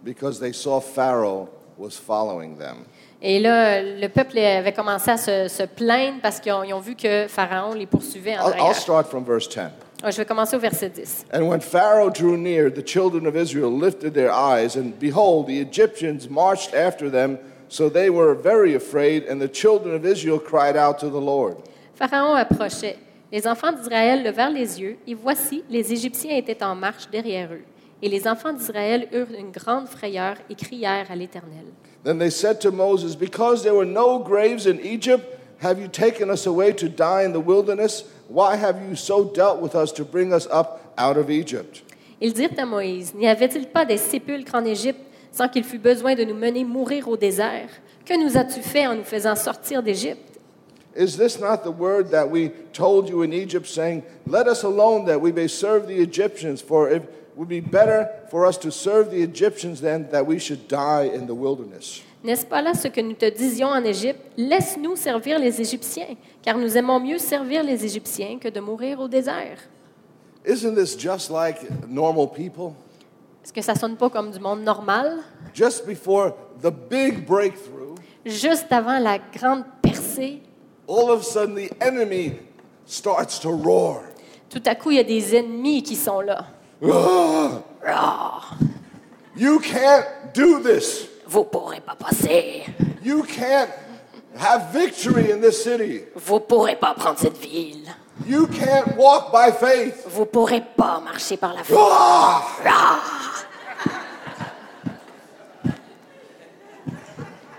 because 0.04 0.40
they 0.40 0.54
saw 0.54 0.80
Pharaoh 0.80 1.50
was 1.78 1.98
following 1.98 2.60
them. 2.60 2.86
Et 3.22 3.40
là, 3.40 3.82
le 3.82 4.08
peuple 4.08 4.38
avait 4.38 4.74
commencé 4.74 5.10
à 5.10 5.18
se, 5.18 5.48
se 5.48 5.64
plaindre 5.64 6.22
parce 6.22 6.40
qu'ils 6.40 6.54
ont, 6.54 6.62
ont 6.62 6.80
vu 6.80 6.96
que 6.96 7.28
Pharaon 7.28 7.74
les 7.74 7.88
poursuivait 7.88 8.38
en 8.38 8.52
I'll, 8.52 8.68
I'll 8.68 8.76
start 8.76 9.08
from 9.08 9.24
verse 9.24 9.48
10. 9.48 9.72
Je 10.04 10.18
vais 10.18 10.26
commencer 10.26 10.56
au 10.56 10.60
verset 10.60 10.90
10. 10.90 11.26
And 11.34 11.48
when 11.48 11.62
Pharaoh 11.62 12.10
drew 12.10 12.38
near, 12.38 12.70
the 12.70 12.84
children 12.84 13.26
of 13.26 13.36
Israel 13.36 13.72
lifted 13.72 14.14
their 14.14 14.32
eyes, 14.32 14.76
and 14.76 14.94
behold, 15.00 15.48
the 15.48 15.60
Egyptians 15.60 16.30
marched 16.30 16.74
after 16.74 17.10
them. 17.10 17.38
So 17.70 17.90
they 17.90 18.10
were 18.10 18.36
very 18.36 18.76
afraid, 18.76 19.24
and 19.28 19.42
the 19.42 19.48
children 19.48 19.96
of 19.96 20.06
Israel 20.06 20.40
cried 20.40 20.78
out 20.78 21.00
to 21.00 21.10
the 21.10 21.22
Lord. 21.22 21.58
Pharaon 21.96 22.36
approchait. 22.36 22.98
Les 23.32 23.48
enfants 23.48 23.72
d'Israël 23.72 24.24
levèrent 24.24 24.52
les 24.52 24.80
yeux, 24.80 24.98
et 25.08 25.16
voici, 25.16 25.64
les 25.70 25.92
Égyptiens 25.92 26.38
étaient 26.38 26.64
en 26.64 26.76
marche 26.76 27.10
derrière 27.10 27.52
eux. 27.52 27.64
Et 28.02 28.10
les 28.10 28.28
enfants 28.28 28.54
d'Israël 28.54 29.08
eurent 29.12 29.34
une 29.38 29.52
grande 29.52 29.88
frayeur 29.88 30.36
et 30.50 30.56
crièrent 30.56 31.10
à 31.10 31.16
l'Éternel. 31.16 31.66
Then 32.04 32.20
they 32.20 32.30
said 32.30 32.60
to 32.60 32.72
Moses, 32.72 33.16
Because 33.16 33.64
there 33.64 33.74
were 33.74 33.86
no 33.86 34.20
graves 34.20 34.68
in 34.68 34.80
Egypt, 34.84 35.26
have 35.62 35.80
you 35.80 35.88
taken 35.88 36.30
us 36.30 36.46
away 36.46 36.72
to 36.74 36.88
die 36.88 37.24
in 37.24 37.32
the 37.32 37.42
wilderness? 37.44 38.06
Why 38.30 38.56
have 38.56 38.82
you 38.88 38.96
so 38.96 39.24
dealt 39.26 39.62
with 39.62 39.76
us 39.76 39.92
to 39.94 40.04
bring 40.04 40.34
us 40.34 40.48
up 40.48 40.94
out 40.98 41.18
of 41.18 41.30
Egypt? 41.30 41.84
Ils 42.22 42.34
dirent 42.34 42.58
à 42.58 42.66
Moïse, 42.66 43.14
N'y 43.14 43.28
avait-il 43.28 43.68
pas 43.68 43.86
des 43.86 43.98
sépulcres 43.98 44.56
en 44.56 44.66
Égypte 44.66 45.02
sans 45.32 45.48
qu'il 45.50 45.64
fût 45.64 45.80
besoin 45.80 46.16
de 46.16 46.24
nous 46.24 46.36
mener 46.36 46.64
mourir 46.64 47.08
au 47.08 47.18
désert? 47.18 47.70
Que 48.06 48.14
nous 48.18 48.38
as-tu 48.38 48.62
fait 48.62 48.88
en 48.88 48.96
nous 48.96 49.04
faisant 49.04 49.36
sortir 49.36 49.84
d'Égypte? 49.84 50.40
Is 50.96 51.18
this 51.18 51.40
not 51.40 51.58
the 51.64 51.72
word 51.72 52.10
that 52.12 52.30
we 52.30 52.52
told 52.72 53.10
you 53.10 53.22
in 53.22 53.34
Egypt, 53.34 53.68
saying, 53.68 54.04
Let 54.26 54.48
us 54.48 54.64
alone 54.64 55.06
that 55.08 55.20
we 55.20 55.34
may 55.34 55.50
serve 55.50 55.88
the 55.88 56.02
Egyptians? 56.02 56.62
For 56.62 56.90
if 56.90 57.04
would 57.36 57.50
be 57.50 57.60
better 57.60 58.10
for 58.30 58.46
us 58.46 58.58
to 58.58 58.72
serve 58.72 59.12
the 59.12 59.22
Egyptians 59.22 59.82
than 59.82 60.10
that 60.12 60.26
we 60.26 60.40
should 60.40 60.68
die 60.68 61.04
in 61.04 61.28
the 61.28 61.36
wilderness. 61.36 62.02
N'est-ce 62.26 62.46
pas 62.48 62.60
là 62.64 62.74
ce 62.74 62.88
que 62.88 63.02
nous 63.02 63.14
te 63.14 63.30
disions 63.30 63.68
en 63.68 63.84
Égypte? 63.84 64.20
Laisse-nous 64.36 64.96
servir 64.96 65.38
les 65.38 65.62
Égyptiens, 65.62 66.16
car 66.42 66.58
nous 66.58 66.76
aimons 66.76 67.00
mieux 67.00 67.20
servir 67.20 67.64
les 67.64 67.86
Égyptiens 67.86 68.40
que 68.40 68.48
de 68.50 68.60
mourir 68.60 69.00
au 69.00 69.08
désert. 69.08 69.60
Isn't 70.44 70.74
this 70.76 70.98
just 70.98 71.30
like 71.30 71.58
normal 71.88 72.28
people? 72.32 72.74
Est-ce 73.44 73.54
que 73.54 73.62
ça 73.62 73.76
sonne 73.76 73.96
pas 73.96 74.10
comme 74.10 74.32
du 74.32 74.40
monde 74.40 74.64
normal? 74.64 75.20
Just 75.54 75.86
before 75.86 76.32
the 76.64 76.72
big 76.90 77.28
breakthrough, 77.28 77.94
Juste 78.26 78.72
avant 78.72 78.98
la 78.98 79.20
grande 79.20 79.64
percée, 79.84 80.42
all 80.90 81.12
of 81.12 81.22
a 81.22 81.24
sudden 81.24 81.54
the 81.56 81.70
enemy 81.80 82.40
starts 82.88 83.40
to 83.40 83.52
roar. 83.52 84.02
tout 84.50 84.64
à 84.66 84.74
coup, 84.74 84.90
il 84.90 84.98
y 84.98 85.00
a 85.00 85.04
des 85.04 85.36
ennemis 85.36 85.84
qui 85.84 85.96
sont 85.96 86.22
là. 86.22 86.48
Ah, 86.84 87.62
Ah, 87.88 88.42
you 89.38 89.60
can't 89.60 90.06
do 90.34 90.60
this. 90.60 91.08
Vous 91.36 91.44
pourrez 91.44 91.82
pas 91.82 91.96
passer. 91.96 92.64
You 93.04 93.24
can't 93.24 93.70
have 94.38 94.72
victory 94.72 95.32
in 95.34 95.42
this 95.42 95.62
city. 95.62 96.04
Vous 96.16 96.40
pourrez 96.40 96.78
pas 96.78 96.94
prendre 96.94 97.20
cette 97.20 97.38
ville. 97.38 97.94
You 98.26 98.48
can't 98.48 98.96
walk 98.96 99.34
by 99.34 99.52
faith. 99.52 100.06
Vous 100.08 100.26
pourrez 100.26 100.62
pas 100.62 101.02
marcher 101.02 101.36
par 101.36 101.54
la 101.54 101.64
foi. 101.66 101.90
Ah! 101.92 102.42
Ah! 102.66 103.00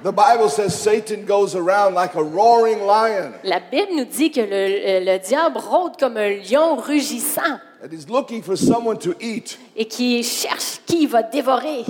The 0.02 0.12
Bible 0.12 0.48
says 0.48 0.72
Satan 0.74 1.26
goes 1.26 1.54
around 1.54 1.94
like 1.94 2.14
a 2.14 2.22
roaring 2.22 2.78
lion 2.86 3.32
La 3.42 3.58
Bible 3.58 3.92
nous 3.94 4.04
dit 4.04 4.30
que 4.30 4.40
le, 4.40 5.04
le 5.04 5.18
diable 5.18 5.58
rôde 5.58 5.98
comme 5.98 6.16
un 6.16 6.30
lion 6.30 6.76
rugissant 6.76 7.58
and 7.82 7.92
he's 7.92 8.08
looking 8.08 8.40
for 8.40 8.56
someone 8.56 8.98
to 8.98 9.14
eat. 9.20 9.58
et 9.76 9.86
qui 9.86 10.22
cherche 10.22 10.80
qui 10.86 11.06
va 11.06 11.22
dévorer. 11.22 11.84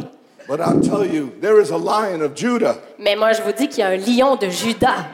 But 0.49 0.61
I'm 0.61 0.81
telling 0.81 1.13
you, 1.13 1.33
there 1.41 1.61
is 1.61 1.71
a 1.71 1.77
lion 1.77 2.23
of 2.23 2.35
Judah 2.35 2.77
Mais 2.99 3.17
moi, 3.17 3.33
je 3.33 3.43
vous 3.43 3.53
dis 3.53 3.69
qu'il 3.69 3.81
y 3.81 3.83
a 3.83 3.89
un 3.89 3.97
lion 3.97 4.37
de 4.37 4.49
Judas. 4.49 5.05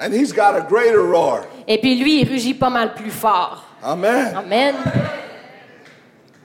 and 0.00 0.12
he's 0.14 0.32
got 0.32 0.54
a 0.56 0.60
greater 0.60 1.02
roar. 1.02 1.42
Et 1.68 1.78
puis 1.78 1.96
lui, 1.96 2.20
il 2.22 2.28
rugit 2.28 2.54
pas 2.54 2.70
mal 2.70 2.94
plus 2.94 3.10
fort. 3.10 3.64
Amen. 3.82 4.34
Amen. 4.36 4.74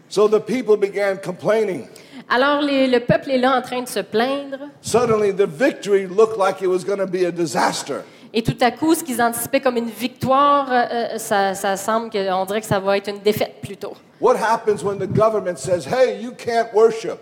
So 0.10 0.28
the 0.28 0.40
people 0.40 0.78
began 0.78 1.18
complaining. 1.24 1.88
Alors 2.30 2.62
les- 2.62 2.88
le 2.88 3.00
peuple 3.02 3.32
est 3.32 3.38
là 3.38 3.56
en 3.58 3.62
train 3.62 3.82
de 3.84 3.88
se 3.88 4.00
plaindre. 4.00 4.58
Suddenly, 4.82 5.32
the 5.34 5.46
victory 5.48 6.08
looked 6.08 6.38
like 6.38 6.62
it 6.62 6.68
was 6.68 6.84
going 6.84 6.98
to 7.00 7.06
be 7.08 7.26
a 7.26 7.32
disaster. 7.32 8.02
Et 8.34 8.42
tout 8.44 8.58
à 8.62 8.72
coup, 8.72 8.94
ce 8.96 9.04
qu'ils 9.04 9.22
anticipaient 9.22 9.62
comme 9.62 9.78
une 9.78 9.90
victoire, 9.90 10.68
euh, 10.70 10.86
euh, 10.92 11.18
ça, 11.18 11.54
ça 11.54 11.78
semble 11.78 12.10
qu'on 12.10 12.46
dirait 12.46 12.60
que 12.62 12.68
ça 12.68 12.80
va 12.80 12.98
être 12.98 13.08
une 13.10 13.20
défaite 13.20 13.62
plutôt. 13.62 13.94
What 14.20 14.36
happens 14.38 14.84
when 14.84 14.98
the 14.98 15.08
government 15.08 15.58
says, 15.58 15.86
hey, 15.86 16.20
you 16.22 16.32
can't 16.32 16.74
worship? 16.74 17.18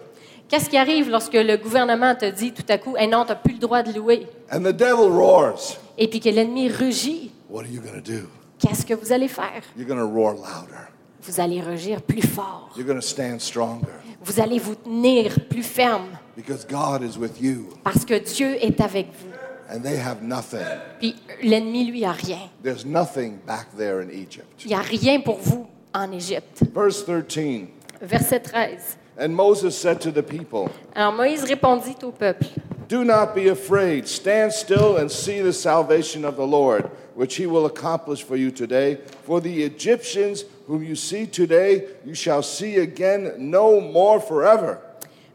Qu'est-ce 0.50 0.70
qui 0.70 0.78
arrive 0.78 1.10
lorsque 1.10 1.34
le 1.34 1.58
gouvernement 1.58 2.14
te 2.16 2.26
dit 2.30 2.52
tout 2.54 2.64
à 2.70 2.78
coup, 2.78 2.96
hey 2.98 3.08
non, 3.08 3.24
tu 3.24 3.30
n'as 3.30 3.36
plus 3.36 3.54
le 3.54 3.60
droit 3.60 3.82
de 3.82 3.92
louer, 3.98 4.28
And 4.52 4.60
the 4.62 4.74
devil 4.74 5.10
roars. 5.10 5.78
et 5.98 6.08
puis 6.08 6.20
que 6.20 6.30
l'ennemi 6.30 6.70
rugit, 6.70 7.32
What 7.50 7.62
are 7.64 7.68
you 7.72 7.82
going 7.82 8.00
to 8.00 8.12
do? 8.12 8.28
qu'est-ce 8.60 8.86
que 8.86 8.94
vous 8.94 9.12
allez 9.12 9.28
faire? 9.28 9.62
You're 9.78 9.88
going 9.88 10.00
to 10.00 10.08
roar 10.08 10.34
louder. 10.34 10.90
Vous 11.22 11.40
allez 11.40 11.62
rugir 11.62 12.02
plus 12.02 12.22
fort. 12.22 12.70
You're 12.76 12.86
going 12.86 13.00
to 13.00 13.06
stand 13.06 13.40
stronger 13.40 13.88
Vous 14.24 14.40
allez 14.40 14.60
vous 14.60 14.76
tenir 14.76 15.34
plus 15.50 15.64
ferme 15.64 16.18
because 16.36 16.66
God 16.68 17.02
is 17.02 17.18
with 17.18 17.40
you 17.42 17.70
parce 17.84 18.04
que 18.06 18.16
Dieu 18.20 18.56
est 18.64 18.80
avec 18.82 19.08
vous. 19.08 19.30
and 19.74 19.82
they 19.82 19.98
have 19.98 20.22
nothing. 20.22 20.60
Puis 21.00 21.16
l'ennemi, 21.42 21.86
lui, 21.86 22.04
a 22.06 22.12
rien. 22.12 22.38
There's 22.62 22.86
nothing 22.86 23.38
back 23.48 23.68
there 23.78 24.02
in 24.02 24.10
Egypt. 24.10 24.46
Il 24.66 24.68
n'y 24.68 24.76
a 24.76 24.82
rien 24.82 25.20
pour 25.22 25.38
vous 25.40 25.66
en 25.94 26.12
Égypte. 26.12 26.64
Verse 26.76 27.06
13 27.06 27.68
Verset 28.02 28.40
13. 28.42 28.98
And 29.18 29.30
Moses 29.30 29.78
said 29.78 30.02
to 30.02 30.12
the 30.12 30.24
people, 30.24 30.70
Alors 30.96 31.14
Moïse 31.14 31.44
répondit 31.44 32.04
au 32.04 32.12
peuple, 32.12 32.48
Do 32.90 33.04
not 33.04 33.34
be 33.36 33.48
afraid. 33.50 34.08
Stand 34.08 34.52
still 34.52 34.98
and 34.98 35.10
see 35.10 35.42
the 35.42 35.54
salvation 35.54 36.26
of 36.26 36.36
the 36.36 36.46
Lord, 36.46 36.90
which 37.16 37.36
he 37.36 37.46
will 37.46 37.66
accomplish 37.66 38.24
for 38.24 38.36
you 38.36 38.52
today. 38.52 38.98
For 39.26 39.40
the 39.40 39.64
Egyptians 39.64 40.46
whom 40.68 40.84
you 40.84 40.96
see 40.96 41.28
today, 41.28 41.86
you 42.06 42.16
shall 42.16 42.42
see 42.42 42.78
again 42.78 43.34
no 43.38 43.80
more 43.80 44.20
forever. 44.20 44.80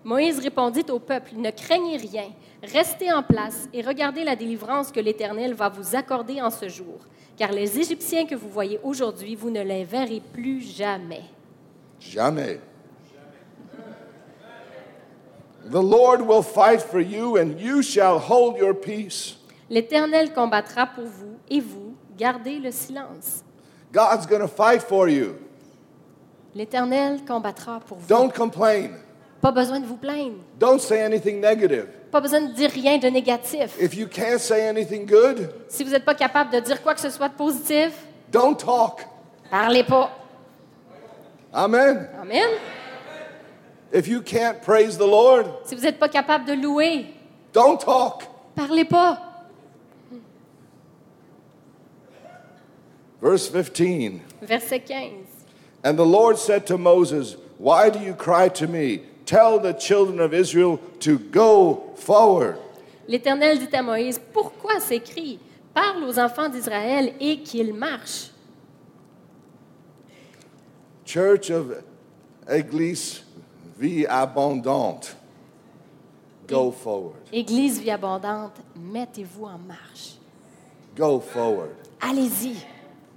Moïse 0.04 0.38
répondit 0.40 0.90
au 0.90 0.98
peuple, 0.98 1.32
Ne 1.36 1.50
craignez 1.50 1.96
rien, 1.96 2.30
restez 2.62 3.12
en 3.12 3.22
place 3.22 3.68
et 3.72 3.82
regardez 3.82 4.24
la 4.24 4.36
délivrance 4.36 4.90
que 4.90 5.00
l'Éternel 5.00 5.54
va 5.54 5.68
vous 5.68 5.94
accorder 5.94 6.40
en 6.40 6.50
ce 6.50 6.68
jour. 6.68 6.98
Car 7.36 7.52
les 7.52 7.78
Égyptiens 7.78 8.26
que 8.26 8.34
vous 8.34 8.48
voyez 8.48 8.80
aujourd'hui, 8.82 9.36
vous 9.36 9.50
ne 9.50 9.62
les 9.62 9.84
verrez 9.84 10.20
plus 10.32 10.60
jamais. 10.60 11.22
Jamais. 12.00 12.58
The 15.70 15.83
Lord 15.83 16.22
will 16.22 16.42
fight 16.42 16.81
for 16.81 17.00
you, 17.00 17.37
and 17.37 17.59
you 17.61 17.83
shall 17.83 18.18
hold 18.18 18.57
your 18.59 18.74
peace. 18.74 19.37
L'Éternel 19.70 20.33
combattra 20.33 20.87
pour 20.87 21.04
vous 21.04 21.37
et 21.50 21.61
vous, 21.61 21.94
gardez 22.16 22.59
le 22.59 22.70
silence. 22.70 23.42
God's 23.92 24.26
going 24.26 24.40
to 24.40 24.48
fight 24.48 24.83
for 24.83 25.09
you. 25.09 25.35
L'Éternel 26.54 27.20
combattra 27.26 27.81
pour 27.81 27.98
vous. 27.98 28.07
Don't 28.09 28.33
complain. 28.33 28.90
Pas 29.42 29.52
besoin 29.52 29.78
de 29.81 29.87
vous 29.87 29.96
plaindre. 29.98 30.38
Don't 30.59 30.81
say 30.81 31.02
anything 31.04 31.40
negative. 31.40 31.87
Pas 32.11 32.20
besoin 32.20 32.40
de 32.40 32.52
dire 32.54 32.70
rien 32.70 32.98
de 32.98 33.09
négatif. 33.09 33.76
If 33.78 33.94
you 33.94 34.09
can't 34.09 34.38
say 34.40 34.66
anything 34.66 35.04
good, 35.07 35.50
Si 35.68 35.85
vous 35.85 35.90
n'êtes 35.90 36.04
pas 36.04 36.14
capable 36.14 36.50
de 36.50 36.61
dire 36.61 36.83
quoi 36.83 36.94
que 36.94 37.00
ce 37.00 37.11
soit 37.11 37.28
de 37.28 37.35
positif, 37.35 37.92
don't 38.33 38.57
talk. 38.57 39.07
parlez 39.50 39.85
pas. 39.85 40.11
Amen. 41.52 42.09
Amen. 42.20 42.48
If 43.92 44.07
you 44.07 44.20
can't 44.20 44.61
praise 44.62 44.98
the 44.98 45.07
Lord, 45.07 45.46
Si 45.64 45.74
vous 45.74 45.83
n'êtes 45.83 45.98
pas 45.98 46.09
capable 46.09 46.44
de 46.44 46.53
louer, 46.55 47.07
don't 47.53 47.79
talk. 47.81 48.24
parlez 48.55 48.85
pas. 48.85 49.18
Verse 53.20 53.48
15 53.48 54.20
Verset 54.42 54.87
15. 54.87 55.27
And 55.85 55.96
the 55.98 56.05
Lord 56.05 56.38
said 56.38 56.66
to 56.66 56.79
Moses, 56.79 57.37
Why 57.59 57.90
do 57.90 57.98
you 57.98 58.14
cry 58.14 58.48
to 58.51 58.66
me? 58.66 59.03
Tell 59.27 59.59
the 59.59 59.72
children 59.72 60.20
of 60.20 60.33
Israel 60.33 60.79
to 61.01 61.18
go 61.18 61.92
forward. 61.96 62.57
L'Éternel 63.09 63.59
dit 63.59 63.74
à 63.74 63.83
Moïse, 63.83 64.20
Pourquoi 64.33 64.81
ces 64.81 65.01
cris 65.01 65.38
Parle 65.74 66.05
aux 66.05 66.18
enfants 66.18 66.48
d'Israël 66.48 67.14
et 67.20 67.38
qu'ils 67.42 67.72
marchent. 67.74 68.31
Church 71.05 71.51
of 71.51 71.83
Église 72.51 73.22
Vie 73.78 74.06
Abondante, 74.06 75.16
go 76.48 76.72
forward. 76.72 77.20
Église 77.32 77.78
vie 77.80 77.92
abondante, 77.92 78.56
mettez-vous 78.74 79.44
en 79.44 79.58
marche. 79.58 80.16
Go 80.96 81.20
forward. 81.20 81.76
Allez-y. 82.00 82.56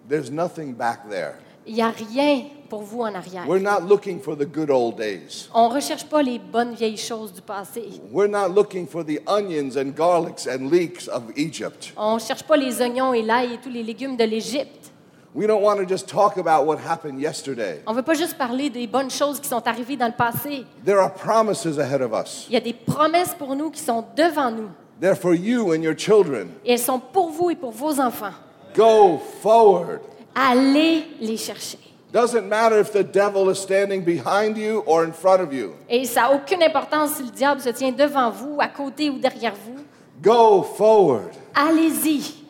There's 0.07 0.29
nothing 0.29 0.73
back 0.73 1.09
there. 1.09 1.35
Il 1.65 1.73
n'y 1.75 1.81
a 1.81 1.89
rien 1.89 2.43
pour 2.69 2.83
vous 2.83 3.01
en 3.01 3.15
arrière. 3.15 3.47
We're 3.47 3.59
not 3.61 3.87
looking 3.87 4.19
for 4.19 4.35
the 4.35 4.45
good 4.45 4.69
old 4.69 4.97
days. 4.97 5.49
On 5.53 5.69
ne 5.69 5.73
recherche 5.73 6.05
pas 6.05 6.21
les 6.21 6.37
bonnes 6.37 6.75
vieilles 6.75 6.97
choses 6.97 7.33
du 7.33 7.41
passé. 7.41 7.83
We're 8.11 8.29
not 8.29 8.49
looking 8.49 8.85
for 8.85 9.03
the 9.03 9.19
onions 9.27 9.77
and 9.77 9.95
garlics 9.95 10.47
and 10.47 10.69
leeks 10.69 11.07
of 11.07 11.23
Egypt. 11.35 11.93
On 11.97 12.15
ne 12.15 12.19
cherche 12.19 12.43
pas 12.43 12.57
les 12.57 12.81
oignons 12.81 13.13
et 13.13 13.23
l'ail 13.23 13.53
et 13.53 13.57
tous 13.57 13.69
les 13.69 13.83
légumes 13.83 14.15
de 14.15 14.25
l'Égypte. 14.25 14.90
We 15.33 15.47
don't 15.47 15.61
want 15.61 15.79
to 15.79 15.85
just 15.85 16.09
talk 16.09 16.35
about 16.35 16.65
what 16.65 16.77
happened 16.77 17.21
yesterday. 17.21 17.81
On 17.87 17.93
ne 17.93 17.97
veut 17.97 18.03
pas 18.03 18.15
juste 18.15 18.37
parler 18.37 18.69
des 18.69 18.85
bonnes 18.85 19.09
choses 19.09 19.39
qui 19.39 19.47
sont 19.47 19.65
arrivées 19.65 19.95
dans 19.95 20.07
le 20.07 20.11
passé. 20.13 20.65
There 20.83 20.99
are 20.99 21.13
promises 21.13 21.79
ahead 21.79 22.01
of 22.01 22.11
us. 22.11 22.47
Il 22.49 22.53
y 22.53 22.57
a 22.57 22.59
des 22.59 22.73
promesses 22.73 23.33
pour 23.37 23.55
nous 23.55 23.71
qui 23.71 23.79
sont 23.79 24.03
devant 24.17 24.51
nous. 24.51 24.69
They're 24.99 25.15
for 25.15 25.33
you 25.33 25.73
and 25.73 25.81
your 25.81 25.95
children. 25.95 26.49
Et 26.65 26.73
elles 26.73 26.79
sont 26.79 26.99
pour 26.99 27.29
vous 27.29 27.49
et 27.49 27.55
pour 27.55 27.71
vos 27.71 27.99
enfants. 28.01 28.33
Go 28.75 29.21
forward. 29.41 30.01
Allez 30.35 31.05
les 31.21 31.37
chercher. 31.37 31.79
Doesn't 32.11 32.49
matter 32.49 32.77
if 32.81 32.91
the 32.91 33.03
devil 33.03 33.49
is 33.49 33.55
standing 33.55 34.03
behind 34.03 34.57
you 34.57 34.83
or 34.85 35.05
in 35.05 35.13
front 35.13 35.41
of 35.41 35.53
you. 35.53 35.71
Et 35.89 36.03
ça 36.03 36.23
n'a 36.23 36.33
aucune 36.33 36.61
importance 36.61 37.11
si 37.15 37.23
le 37.23 37.29
diable 37.31 37.61
se 37.61 37.69
tient 37.69 37.93
devant 37.93 38.29
vous, 38.29 38.57
à 38.59 38.67
côté 38.67 39.09
ou 39.09 39.17
derrière 39.17 39.53
vous. 39.53 39.81
Go 40.21 40.61
forward. 40.61 41.31
Allez-y. 41.55 42.40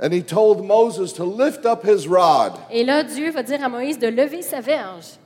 And 0.00 0.10
he 0.12 0.22
told 0.22 0.64
Moses 0.66 1.12
to 1.14 1.24
lift 1.24 1.64
up 1.64 1.84
his 1.84 2.06
rod. 2.08 2.52
Et 2.70 2.84
là, 2.84 3.04
Dieu 3.04 3.30
va 3.30 3.42
dire 3.42 3.62
à 3.64 3.68
Moïse 3.68 3.98
de 3.98 4.08
lever 4.08 4.42
sa 4.42 4.60
verge. 4.60 5.18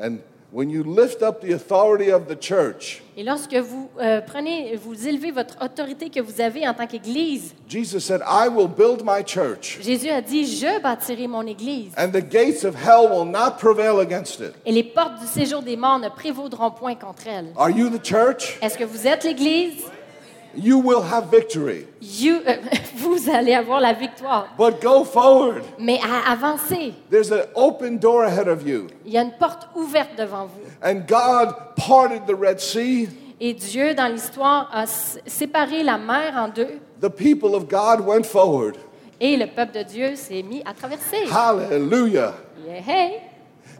And 0.00 0.18
when 0.52 0.70
you 0.70 0.84
lift 0.84 1.22
up 1.22 1.40
the 1.40 1.52
authority 1.52 2.10
of 2.12 2.26
the 2.28 2.36
church, 2.40 3.02
Et 3.16 3.22
lorsque 3.24 3.54
vous 3.54 3.90
euh, 4.00 4.20
prenez, 4.20 4.76
vous 4.76 5.08
élevez 5.08 5.30
votre 5.32 5.56
autorité 5.64 6.08
que 6.10 6.20
vous 6.20 6.40
avez 6.40 6.66
en 6.66 6.74
tant 6.74 6.86
qu'Église, 6.86 7.54
Jesus 7.68 8.00
said, 8.00 8.20
I 8.26 8.48
will 8.48 8.68
build 8.68 9.02
my 9.04 9.24
church, 9.24 9.78
Jésus 9.82 10.10
a 10.10 10.20
dit, 10.20 10.46
je 10.46 10.80
bâtirai 10.80 11.26
mon 11.26 11.44
Église. 11.46 11.92
and 11.96 12.10
the 12.10 12.22
gates 12.22 12.64
of 12.64 12.74
hell 12.76 13.08
will 13.10 13.24
not 13.24 13.58
prevail 13.58 13.98
against 14.00 14.38
it. 14.40 14.52
Et 14.64 14.72
les 14.72 14.84
portes 14.84 15.20
du 15.20 15.26
séjour 15.26 15.62
des 15.62 15.76
morts 15.76 15.98
ne 15.98 16.08
prévaudront 16.08 16.70
point 16.70 16.94
contre 16.94 17.26
elle. 17.26 17.52
Are 17.56 17.70
you 17.70 17.88
the 17.88 18.04
church? 18.04 18.58
Est-ce 18.62 18.78
que 18.78 18.84
vous 18.84 19.06
êtes 19.08 19.24
l'Église? 19.24 19.82
You 20.56 20.78
will 20.78 21.02
have 21.02 21.30
victory. 21.30 21.86
you- 22.00 22.40
euh, 22.46 22.56
vous 22.96 23.28
allez 23.30 23.54
avoir 23.54 23.80
la 23.80 23.92
victoire. 23.92 24.48
But 24.58 24.80
go 24.82 25.04
forward. 25.04 25.62
Mais 25.78 25.98
à 26.02 26.30
avancer, 26.32 26.94
There's 27.10 27.30
an 27.32 27.44
open 27.54 27.98
door 27.98 28.24
ahead 28.24 28.48
of 28.48 28.66
you. 28.66 28.86
il 29.04 29.12
y 29.12 29.18
a 29.18 29.22
une 29.22 29.32
porte 29.38 29.68
ouverte 29.74 30.16
devant 30.16 30.46
vous. 30.46 30.60
And 30.82 31.06
God 31.06 31.54
parted 31.76 32.26
the 32.26 32.34
Red 32.38 32.60
Sea. 32.60 33.08
Et 33.40 33.52
Dieu, 33.52 33.94
dans 33.94 34.06
l'histoire, 34.12 34.70
a 34.72 34.86
séparé 34.86 35.82
la 35.82 35.98
mer 35.98 36.34
en 36.36 36.48
deux. 36.48 36.78
The 37.00 37.10
people 37.10 37.54
of 37.54 37.68
God 37.68 38.00
went 38.06 38.24
forward. 38.24 38.76
Et 39.20 39.36
le 39.36 39.46
peuple 39.46 39.72
de 39.78 39.82
Dieu 39.82 40.16
s'est 40.16 40.42
mis 40.42 40.62
à 40.64 40.72
traverser. 40.72 41.24
Hallelujah. 41.32 42.34
Yeah, 42.66 42.80
hey. 42.80 43.20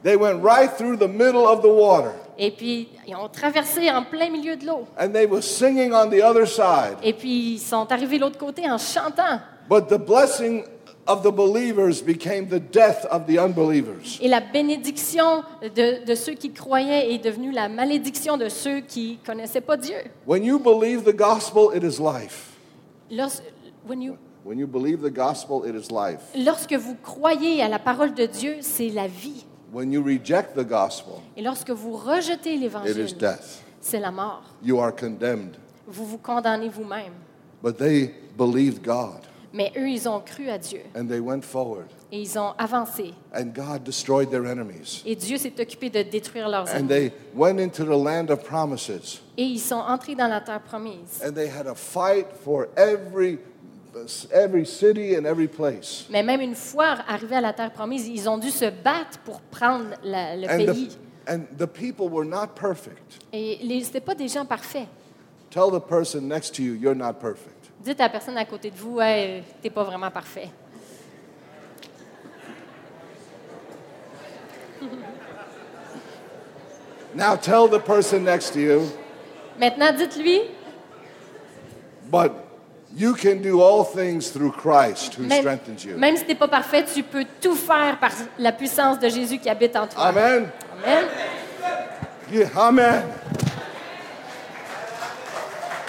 They 0.02 0.16
went 0.16 0.42
right 0.42 0.70
through 0.76 0.96
the 0.98 1.08
middle 1.08 1.46
of 1.46 1.62
the 1.62 1.68
water. 1.68 2.12
Et 2.38 2.50
puis, 2.50 2.88
ils 3.06 3.14
ont 3.14 3.28
traversé 3.28 3.90
en 3.90 4.02
plein 4.04 4.28
milieu 4.30 4.56
de 4.56 4.66
l'eau. 4.66 4.86
And 4.98 5.10
they 5.10 5.26
were 5.26 5.42
singing 5.42 5.92
on 5.92 6.08
the 6.10 6.22
other 6.22 6.46
side. 6.46 6.96
Et 7.02 7.12
puis, 7.12 7.54
ils 7.54 7.58
sont 7.60 7.90
arrivés 7.92 8.16
de 8.18 8.22
l'autre 8.22 8.38
côté 8.38 8.68
en 8.70 8.78
chantant. 8.78 9.40
But 9.68 9.88
the 9.88 9.98
blessing 9.98 10.64
of 11.06 11.22
the 11.22 11.30
believers 11.30 12.02
became 12.02 12.46
the 12.48 12.58
death 12.60 13.06
of 13.10 13.26
the 13.26 13.38
unbelievers. 13.38 14.18
Et 14.20 14.28
la 14.28 14.40
bénédiction 14.40 15.42
de, 15.62 16.04
de 16.04 16.14
ceux 16.14 16.32
qui 16.32 16.50
croyaient 16.52 17.12
est 17.14 17.18
devenue 17.18 17.52
la 17.52 17.68
malédiction 17.68 18.36
de 18.36 18.48
ceux 18.48 18.80
qui 18.80 19.18
ne 19.22 19.26
connaissaient 19.26 19.60
pas 19.60 19.76
Dieu. 19.76 19.96
When 20.26 20.42
you 20.44 20.58
believe 20.58 21.04
the 21.04 21.14
gospel, 21.16 21.68
it 21.76 21.82
is 21.82 22.00
life. 22.00 22.52
Lors- 23.10 23.42
when 23.86 24.00
you- 24.02 24.16
When 24.46 24.58
you 24.58 24.66
believe 24.66 25.00
the 25.02 25.10
gospel, 25.14 25.62
it 25.66 25.74
is 25.74 25.90
life. 25.90 26.20
lorsque 26.36 26.74
vous 26.74 26.96
croyez 27.02 27.62
à 27.62 27.68
la 27.68 27.78
parole 27.78 28.12
de 28.12 28.26
Dieu, 28.26 28.56
c'est 28.60 28.90
la 28.90 29.06
vie. 29.06 29.46
When 29.74 29.90
you 29.92 30.02
reject 30.02 30.54
the 30.56 30.64
gospel, 30.64 31.14
Et 31.36 31.42
lorsque 31.42 31.70
vous 31.70 31.96
rejetez 31.96 32.54
it 32.54 32.58
is 32.58 32.62
l'Évangile, 32.62 33.16
death. 33.18 33.62
c'est 33.80 33.98
la 33.98 34.12
mort. 34.12 34.44
You 34.62 34.78
are 34.78 34.94
condemned. 34.94 35.56
Vous 35.86 36.06
vous 36.06 36.18
condamnez 36.18 36.68
vous-même. 36.68 37.12
But 37.62 37.76
they 37.78 38.14
believed 38.38 38.82
God 38.84 39.18
Mais 39.52 39.72
eux, 39.76 39.88
ils 39.88 40.08
ont 40.08 40.20
cru 40.20 40.48
à 40.48 40.58
Dieu 40.58 40.80
and 40.96 41.06
they 41.06 41.18
went 41.20 41.42
forward. 41.42 41.86
et 42.12 42.20
ils 42.20 42.38
ont 42.38 42.52
avancé. 42.56 43.14
And 43.34 43.46
God 43.54 43.82
destroyed 43.84 44.30
their 44.30 44.46
enemies. 44.46 45.02
Et 45.04 45.16
Dieu 45.16 45.38
s'est 45.38 45.52
occupé 45.60 45.90
de 45.90 46.02
détruire 46.02 46.48
leurs 46.48 46.68
And 46.68 46.76
ennemis. 46.76 46.88
they 46.88 47.12
went 47.34 47.58
into 47.60 47.84
the 47.84 47.96
land 47.96 48.30
of 48.30 48.44
promises. 48.44 49.20
Et 49.36 49.42
ils 49.44 49.58
sont 49.60 49.74
entrés 49.76 50.14
dans 50.14 50.28
la 50.28 50.40
terre 50.40 50.60
promise. 50.62 51.20
And 51.24 51.32
they 51.32 51.48
had 51.48 51.66
a 51.66 51.74
fight 51.74 52.26
for 52.44 52.68
every, 52.76 53.38
every 54.32 54.64
city 54.66 55.16
and 55.16 55.24
every 55.24 55.48
place. 55.48 56.06
Mais 56.10 56.22
même 56.22 56.40
une 56.40 56.54
fois 56.54 56.96
arrivés 57.08 57.36
à 57.36 57.40
la 57.40 57.52
terre 57.52 57.72
promise, 57.72 58.06
ils 58.08 58.28
ont 58.28 58.38
dû 58.38 58.50
se 58.50 58.66
battre 58.70 59.18
pour 59.24 59.40
prendre 59.40 59.86
la- 60.02 60.36
le 60.36 60.44
And 60.48 60.56
pays. 60.72 60.88
the, 60.88 61.30
and 61.30 61.40
the 61.58 61.66
people 61.66 62.08
were 62.08 62.24
not 62.26 62.48
perfect. 62.54 63.18
Et 63.32 63.58
ce 63.60 63.66
n'étaient 63.66 64.00
pas 64.00 64.14
des 64.14 64.28
gens 64.28 64.44
parfaits. 64.44 64.86
Tell 65.50 65.70
the 65.70 65.80
person 65.80 66.22
next 66.28 66.54
to 66.56 66.62
you, 66.62 66.74
you're 66.74 66.96
not 66.96 67.14
perfect. 67.20 67.70
Dites 67.80 68.00
à 68.00 68.04
la 68.04 68.10
personne 68.10 68.36
à 68.38 68.44
côté 68.44 68.70
de 68.70 68.76
vous, 68.76 69.00
hey, 69.00 69.42
t'es 69.62 69.70
pas 69.70 69.84
vraiment 69.84 70.10
parfait. 70.10 70.48
Now 77.14 77.36
tell 77.36 77.68
the 77.68 77.78
person 77.78 78.24
next 78.24 78.50
to 78.54 78.60
you, 78.60 78.88
Maintenant, 79.56 79.92
dites-lui, 79.96 80.50
but 82.10 82.32
you 82.96 83.14
can 83.14 83.42
do 83.42 83.60
all 83.60 83.84
things 83.84 84.30
through 84.30 84.52
Christ 84.52 85.14
who 85.14 85.24
même, 85.26 85.40
strengthens 85.40 85.84
you. 85.84 85.96
même 85.96 86.16
si 86.16 86.24
t'es 86.24 86.34
pas 86.34 86.48
parfait, 86.48 86.84
tu 86.84 87.02
peux 87.02 87.24
tout 87.40 87.56
faire 87.56 87.98
par 87.98 88.12
la 88.38 88.52
puissance 88.52 88.98
de 88.98 89.08
Jésus 89.08 89.38
qui 89.38 89.48
habite 89.48 89.76
en 89.76 89.86
toi. 89.86 90.04
Amen. 90.04 90.48
Amen. 90.82 91.04
Yeah, 92.32 92.48
amen. 92.56 93.02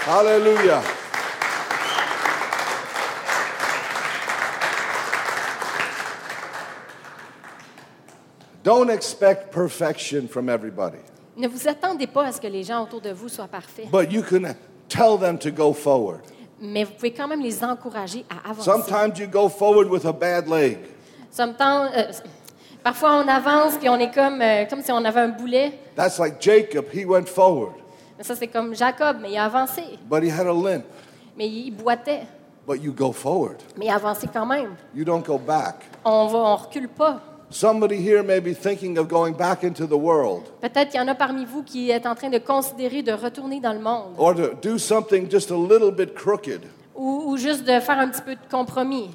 Hallelujah. 0.06 0.82
Don't 8.64 8.90
expect 8.90 9.52
perfection 9.52 10.28
from 10.28 10.50
everybody, 10.50 10.98
Ne 11.38 11.48
vous 11.48 11.68
attendez 11.68 12.08
pas 12.08 12.26
à 12.26 12.32
ce 12.32 12.42
que 12.42 12.48
les 12.48 12.64
gens 12.64 12.84
autour 12.84 13.02
de 13.02 13.12
vous 13.12 13.30
soient 13.30 13.48
parfaits, 13.48 13.90
but 13.92 14.12
you 14.12 14.24
can 14.24 14.56
tell 14.90 15.18
them 15.20 15.38
to 15.38 15.52
go 15.52 15.72
forward. 15.72 16.22
Mais 16.62 16.84
vous 16.84 16.94
pouvez 16.94 17.12
quand 17.14 17.28
même 17.28 17.42
les 17.42 17.64
encourager 17.64 18.26
à 18.30 18.50
avancer. 18.50 18.70
Sometimes 18.70 19.18
you 19.20 19.28
go 19.28 19.50
forward 19.50 19.90
with 19.90 20.06
a 20.06 20.14
bad 20.14 20.48
leg. 20.48 20.78
Sometimes, 21.32 21.90
euh, 21.96 22.12
parfois, 22.84 23.22
on 23.24 23.28
avance 23.28 23.76
puis 23.78 23.90
on 23.90 23.98
est 24.00 24.14
comme, 24.14 24.42
euh, 24.42 24.66
comme 24.66 24.82
si 24.82 24.92
on 24.92 25.04
avait 25.04 25.22
un 25.22 25.30
boulet. 25.30 25.78
That's 25.96 26.18
like 26.20 26.36
Jacob, 26.42 26.86
he 26.94 27.06
went 27.06 27.26
forward, 27.26 27.74
Mais 28.18 28.24
ça, 28.24 28.36
c'est 28.36 28.48
comme 28.48 28.74
Jacob, 28.76 29.18
mais 29.22 29.32
il 29.32 29.38
a 29.38 29.46
avancé. 29.46 29.84
but 30.10 30.24
he 30.24 30.30
had 30.32 30.48
a 30.48 30.54
limp. 30.54 30.86
Mais 31.38 31.48
il 31.50 31.72
boitait, 31.72 32.24
But 32.68 32.82
you 32.82 32.94
go 32.94 33.12
forward. 33.12 33.58
mais 33.78 33.86
il 33.86 33.90
a 33.92 33.96
avancé 33.96 34.28
quand 34.32 34.46
même. 34.46 34.76
You 34.96 35.04
don't 35.04 35.22
go 35.26 35.38
back. 35.38 35.76
On 36.04 36.28
va, 36.28 36.38
on 36.40 36.56
recule 36.56 36.88
pas. 36.88 37.20
Somebody 37.56 38.02
here 38.02 38.22
may 38.22 38.42
be 38.42 38.54
thinking 38.54 38.98
of 38.98 39.08
going 39.08 39.34
back 39.34 39.64
into 39.64 39.88
the 39.88 39.98
world 39.98 40.44
Peut-être 40.60 40.90
qu'il 40.90 41.00
y 41.00 41.04
en 41.04 41.08
a 41.08 41.16
parmi 41.16 41.46
vous 41.46 41.64
qui 41.64 41.90
est 41.90 42.06
en 42.06 42.14
train 42.14 42.30
de 42.30 42.38
considérer 42.38 43.02
de 43.02 43.14
retourner 43.14 43.62
dans 43.62 43.72
le 43.72 43.80
monde 43.80 44.14
or 44.18 44.36
to 44.36 44.56
do 44.62 44.78
something 44.78 45.32
just 45.32 45.52
a 45.52 45.56
little 45.56 45.90
bit 45.90 46.14
crooked. 46.14 46.64
ou, 46.94 47.24
ou 47.28 47.38
juste 47.38 47.64
de 47.64 47.80
faire 47.80 47.98
un 47.98 48.10
petit 48.10 48.22
peu 48.24 48.36
de 48.36 48.52
compromis. 48.52 49.10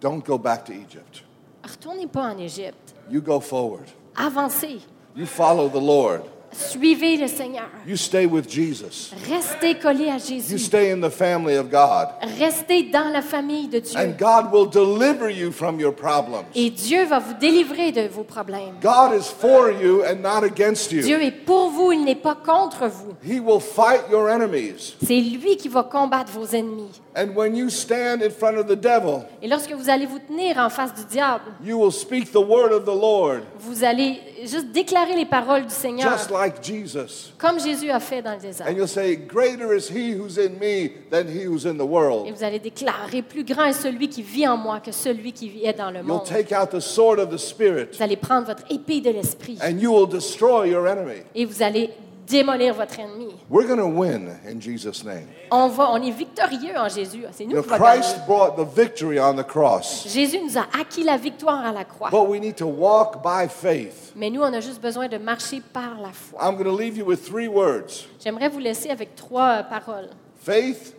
Don't 0.00 0.24
go 0.24 0.38
back 0.38 0.64
to 0.64 0.72
Egypt. 0.72 1.22
Retournez 1.62 2.06
pas 2.06 2.32
en 2.32 2.38
Égypte. 2.38 2.94
You 3.10 3.20
go 3.20 3.38
forward. 3.40 3.84
Avancez. 4.16 4.80
You 5.14 5.26
follow 5.26 5.68
the 5.68 5.74
Lord. 5.74 6.22
Suivez 6.52 7.16
le 7.16 7.28
Seigneur. 7.28 7.68
You 7.86 7.96
stay 7.96 8.26
with 8.26 8.48
Jesus. 8.48 9.12
Restez 9.28 9.76
collés 9.78 10.10
à 10.10 10.16
You 10.16 10.40
Jésus. 10.40 10.58
stay 10.58 10.92
in 10.92 11.00
the 11.00 11.10
family 11.10 11.56
of 11.56 11.70
God. 11.70 12.08
Restez 12.38 12.84
dans 12.84 13.10
la 13.12 13.22
famille 13.22 13.68
de 13.68 13.78
Dieu. 13.80 13.98
And 13.98 14.12
God 14.18 14.52
will 14.52 14.68
deliver 14.68 15.30
you 15.30 15.50
from 15.50 15.80
your 15.80 15.94
problems. 15.94 16.44
Et 16.54 16.70
Dieu 16.70 17.04
va 17.06 17.18
vous 17.18 17.34
délivrer 17.40 17.92
de 17.92 18.08
vos 18.08 18.24
problèmes. 18.24 18.74
God 18.82 19.14
is 19.18 19.24
for 19.28 19.70
you 19.70 20.02
and 20.04 20.16
not 20.22 20.44
against 20.44 20.92
you. 20.92 21.02
Dieu 21.02 21.22
est 21.22 21.30
pour 21.44 21.70
vous, 21.70 21.92
il 21.92 22.04
n'est 22.04 22.14
pas 22.14 22.34
contre 22.34 22.86
vous. 22.88 23.14
He 23.24 23.40
will 23.40 23.60
fight 23.60 24.02
your 24.10 24.28
enemies. 24.28 24.94
C'est 25.04 25.20
lui 25.20 25.56
qui 25.56 25.68
va 25.68 25.82
combattre 25.84 26.32
vos 26.32 26.46
ennemis. 26.54 27.00
And 27.14 27.34
when 27.36 27.54
you 27.54 27.68
stand 27.68 28.22
in 28.22 28.30
front 28.30 28.56
of 28.56 28.66
the 28.66 28.74
devil, 28.80 29.24
Et 29.42 29.48
lorsque 29.48 29.70
vous 29.72 29.90
allez 29.90 30.06
vous 30.06 30.18
tenir 30.18 30.56
en 30.56 30.70
face 30.70 30.94
du 30.94 31.04
diable, 31.04 31.44
you 31.62 31.78
will 31.78 31.92
speak 31.92 32.32
the 32.32 32.36
word 32.36 32.72
of 32.72 32.84
the 32.84 32.98
Lord, 32.98 33.40
vous 33.58 33.84
allez 33.84 34.18
juste 34.44 34.72
déclarer 34.72 35.14
les 35.14 35.26
paroles 35.26 35.64
du 35.66 35.74
Seigneur, 35.74 36.10
just 36.16 36.30
like 36.30 36.62
Jesus. 36.64 37.32
comme 37.38 37.60
Jésus 37.60 37.90
a 37.90 38.00
fait 38.00 38.22
dans 38.22 38.32
le 38.32 38.38
désert. 38.40 38.66
And 38.66 38.72
you'll 38.72 38.88
say, 38.88 39.14
Greater 39.16 39.74
is 39.76 39.90
he 39.90 40.14
who's 40.14 40.38
in 40.38 40.58
me 40.58 40.90
than 41.10 41.28
he 41.28 41.44
who's 41.46 41.66
in 41.66 41.74
the 41.76 41.86
world. 41.86 42.26
Et 42.28 42.32
vous 42.32 42.42
allez 42.44 42.58
déclarer, 42.58 43.20
plus 43.20 43.44
grand 43.44 43.64
est 43.66 43.72
celui 43.74 44.08
qui 44.08 44.22
vit 44.22 44.48
en 44.48 44.56
moi 44.56 44.80
que 44.80 44.90
celui 44.92 45.32
qui 45.32 45.64
est 45.64 45.74
dans 45.76 45.90
le 45.90 45.98
You'll 45.98 46.06
monde. 46.06 46.24
take 46.24 46.54
out 46.54 46.70
the 46.70 46.80
sword 46.80 47.18
of 47.18 47.28
the 47.30 47.36
Spirit 47.38 47.88
Vous 47.96 48.02
allez 48.02 48.16
prendre 48.16 48.46
votre 48.46 48.64
épée 48.70 49.02
de 49.02 49.10
l'esprit 49.10 49.58
and 49.62 49.78
you 49.78 49.92
will 49.92 50.08
destroy 50.08 50.70
your 50.70 50.86
enemy. 50.88 51.22
et 51.34 51.44
vous 51.44 51.62
allez 51.62 51.90
démolir 52.26 52.74
votre 52.74 52.98
ennemi. 53.00 53.34
We're 53.50 53.66
going 53.66 53.78
to 53.78 53.86
win 53.86 54.30
in 54.48 54.60
Jesus' 54.60 55.04
name. 55.04 55.26
On 55.50 55.68
va, 55.68 55.90
on 55.90 56.00
est 56.02 56.10
victorieux 56.10 56.76
en 56.76 56.88
Jésus. 56.88 57.24
C'est 57.32 57.44
You 57.44 57.50
nous 57.50 57.56
know, 57.56 57.62
qui 57.62 57.68
va 57.68 57.78
gagner. 57.78 58.00
Christ 58.00 58.26
brought 58.26 58.56
the 58.56 58.64
victory 58.76 59.18
on 59.20 59.34
the 59.34 59.46
cross, 59.46 60.06
Jésus 60.08 60.38
nous 60.40 60.56
a 60.56 60.66
acquis 60.80 61.02
la 61.04 61.16
victoire 61.16 61.64
à 61.66 61.72
la 61.72 61.84
croix. 61.84 62.10
but 62.10 62.28
we 62.28 62.40
need 62.40 62.56
to 62.56 62.66
walk 62.66 63.22
by 63.22 63.48
faith. 63.48 64.12
Mais 64.16 64.30
nous, 64.30 64.40
on 64.42 64.52
a 64.52 64.60
juste 64.60 64.80
besoin 64.80 65.08
de 65.08 65.18
marcher 65.18 65.60
par 65.72 66.00
la 66.00 66.12
foi. 66.12 66.38
I'm 66.42 66.54
going 66.56 66.64
to 66.64 66.76
leave 66.76 66.96
you 66.96 67.04
with 67.04 67.24
three 67.24 67.48
words 67.48 68.06
J'aimerais 68.22 68.48
vous 68.48 68.60
laisser 68.60 68.90
avec 68.90 69.14
trois 69.16 69.58
euh, 69.58 69.62
paroles. 69.64 70.10
faith, 70.40 70.94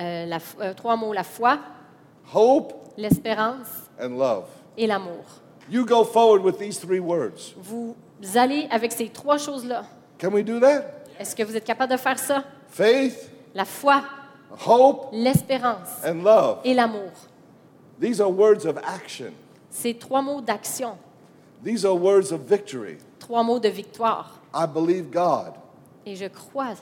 Euh, 0.00 0.26
la 0.26 0.38
euh, 0.60 0.74
trois 0.74 0.96
mots, 0.96 1.12
la 1.12 1.22
foi, 1.22 1.58
hope, 2.34 2.72
l'espérance 2.96 3.68
and 4.02 4.18
love. 4.18 4.44
et 4.76 4.86
l'amour. 4.88 5.24
You 5.70 5.84
go 5.86 6.04
forward 6.04 6.42
with 6.44 6.58
these 6.58 6.78
three 6.80 6.98
words. 7.00 7.54
Vous 7.56 7.94
allez 8.34 8.66
avec 8.70 8.90
ces 8.92 9.08
trois 9.08 9.38
choses-là. 9.38 9.84
Can 10.18 10.30
we 10.32 10.44
do 10.44 10.60
that? 10.60 10.84
Est-ce 11.18 11.34
que 11.36 11.42
vous 11.42 11.56
êtes 11.56 11.64
capable 11.64 11.92
de 11.92 11.96
faire 11.98 12.18
ça? 12.18 12.44
Faith, 12.68 13.30
La 13.54 13.64
foi, 13.64 14.02
hope, 14.66 15.08
l'espérance 15.12 16.02
and 16.04 16.22
love. 16.24 16.58
et 16.64 16.74
l'amour. 16.74 17.10
These 18.00 18.20
are 18.20 18.30
words 18.30 18.66
of 18.66 18.76
action. 18.78 19.32
C'est 19.70 19.98
trois 19.98 20.22
mots 20.22 20.40
d'action, 20.40 20.96
These 21.64 21.84
are 21.84 21.96
words 21.96 22.32
of 22.32 22.40
victory. 22.48 22.98
trois 23.18 23.42
mots 23.42 23.58
de 23.60 23.68
victoire. 23.68 24.40
I 24.54 24.66
believe 24.66 25.10
God. 25.10 25.52
Et 26.06 26.14
je 26.16 26.26
crois, 26.26 26.74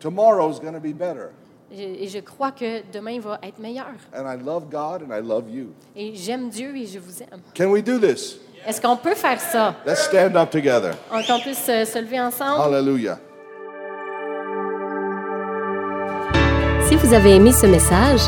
Tomorrow's 0.00 0.60
going 0.60 0.72
to 0.74 0.80
be 0.80 0.92
better. 0.94 1.30
et 1.70 2.06
je 2.08 2.18
crois 2.20 2.52
que 2.52 2.82
demain 2.92 3.18
va 3.20 3.38
être 3.42 3.58
meilleur. 3.58 3.86
And 4.14 4.26
I 4.26 4.36
love 4.36 4.68
God 4.70 5.02
and 5.02 5.12
I 5.16 5.20
love 5.22 5.48
you. 5.50 5.72
Et 5.96 6.14
j'aime 6.14 6.50
Dieu 6.50 6.76
et 6.76 6.86
je 6.86 6.98
vous 6.98 7.22
aime. 7.22 7.40
Can 7.56 7.70
we 7.70 7.82
do 7.82 7.98
this? 7.98 8.38
Est-ce 8.66 8.80
qu'on 8.80 8.96
peut 8.96 9.14
faire 9.14 9.40
ça? 9.40 9.74
Let's 9.86 10.04
stand 10.04 10.36
up 10.36 10.50
together. 10.50 10.92
Qu'on 11.10 11.40
puisse 11.40 11.66
euh, 11.68 11.84
se 11.84 11.98
lever 11.98 12.20
ensemble? 12.20 12.60
Hallelujah. 12.62 13.18
Si 16.86 16.96
vous 16.96 17.12
avez 17.14 17.36
aimé 17.36 17.52
ce 17.52 17.66
message, 17.66 18.20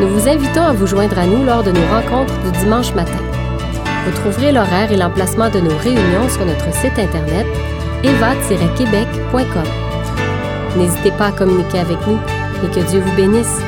nous 0.00 0.08
vous 0.08 0.28
invitons 0.28 0.62
à 0.62 0.72
vous 0.72 0.86
joindre 0.86 1.18
à 1.18 1.26
nous 1.26 1.44
lors 1.44 1.62
de 1.64 1.72
nos 1.72 1.86
rencontres 1.88 2.38
du 2.42 2.50
dimanche 2.58 2.92
matin. 2.94 3.18
Vous 4.04 4.12
trouverez 4.20 4.52
l'horaire 4.52 4.92
et 4.92 4.96
l'emplacement 4.96 5.48
de 5.48 5.60
nos 5.60 5.76
réunions 5.78 6.28
sur 6.28 6.44
notre 6.44 6.72
site 6.74 6.98
internet 6.98 7.46
eva-québec.com. 8.04 9.62
N'hésitez 10.76 11.10
pas 11.12 11.26
à 11.28 11.32
communiquer 11.32 11.78
avec 11.80 11.98
nous. 12.06 12.18
et 12.64 12.70
que 12.70 12.80
Dieu 12.88 13.00
vous 13.00 13.16
bénisse. 13.16 13.58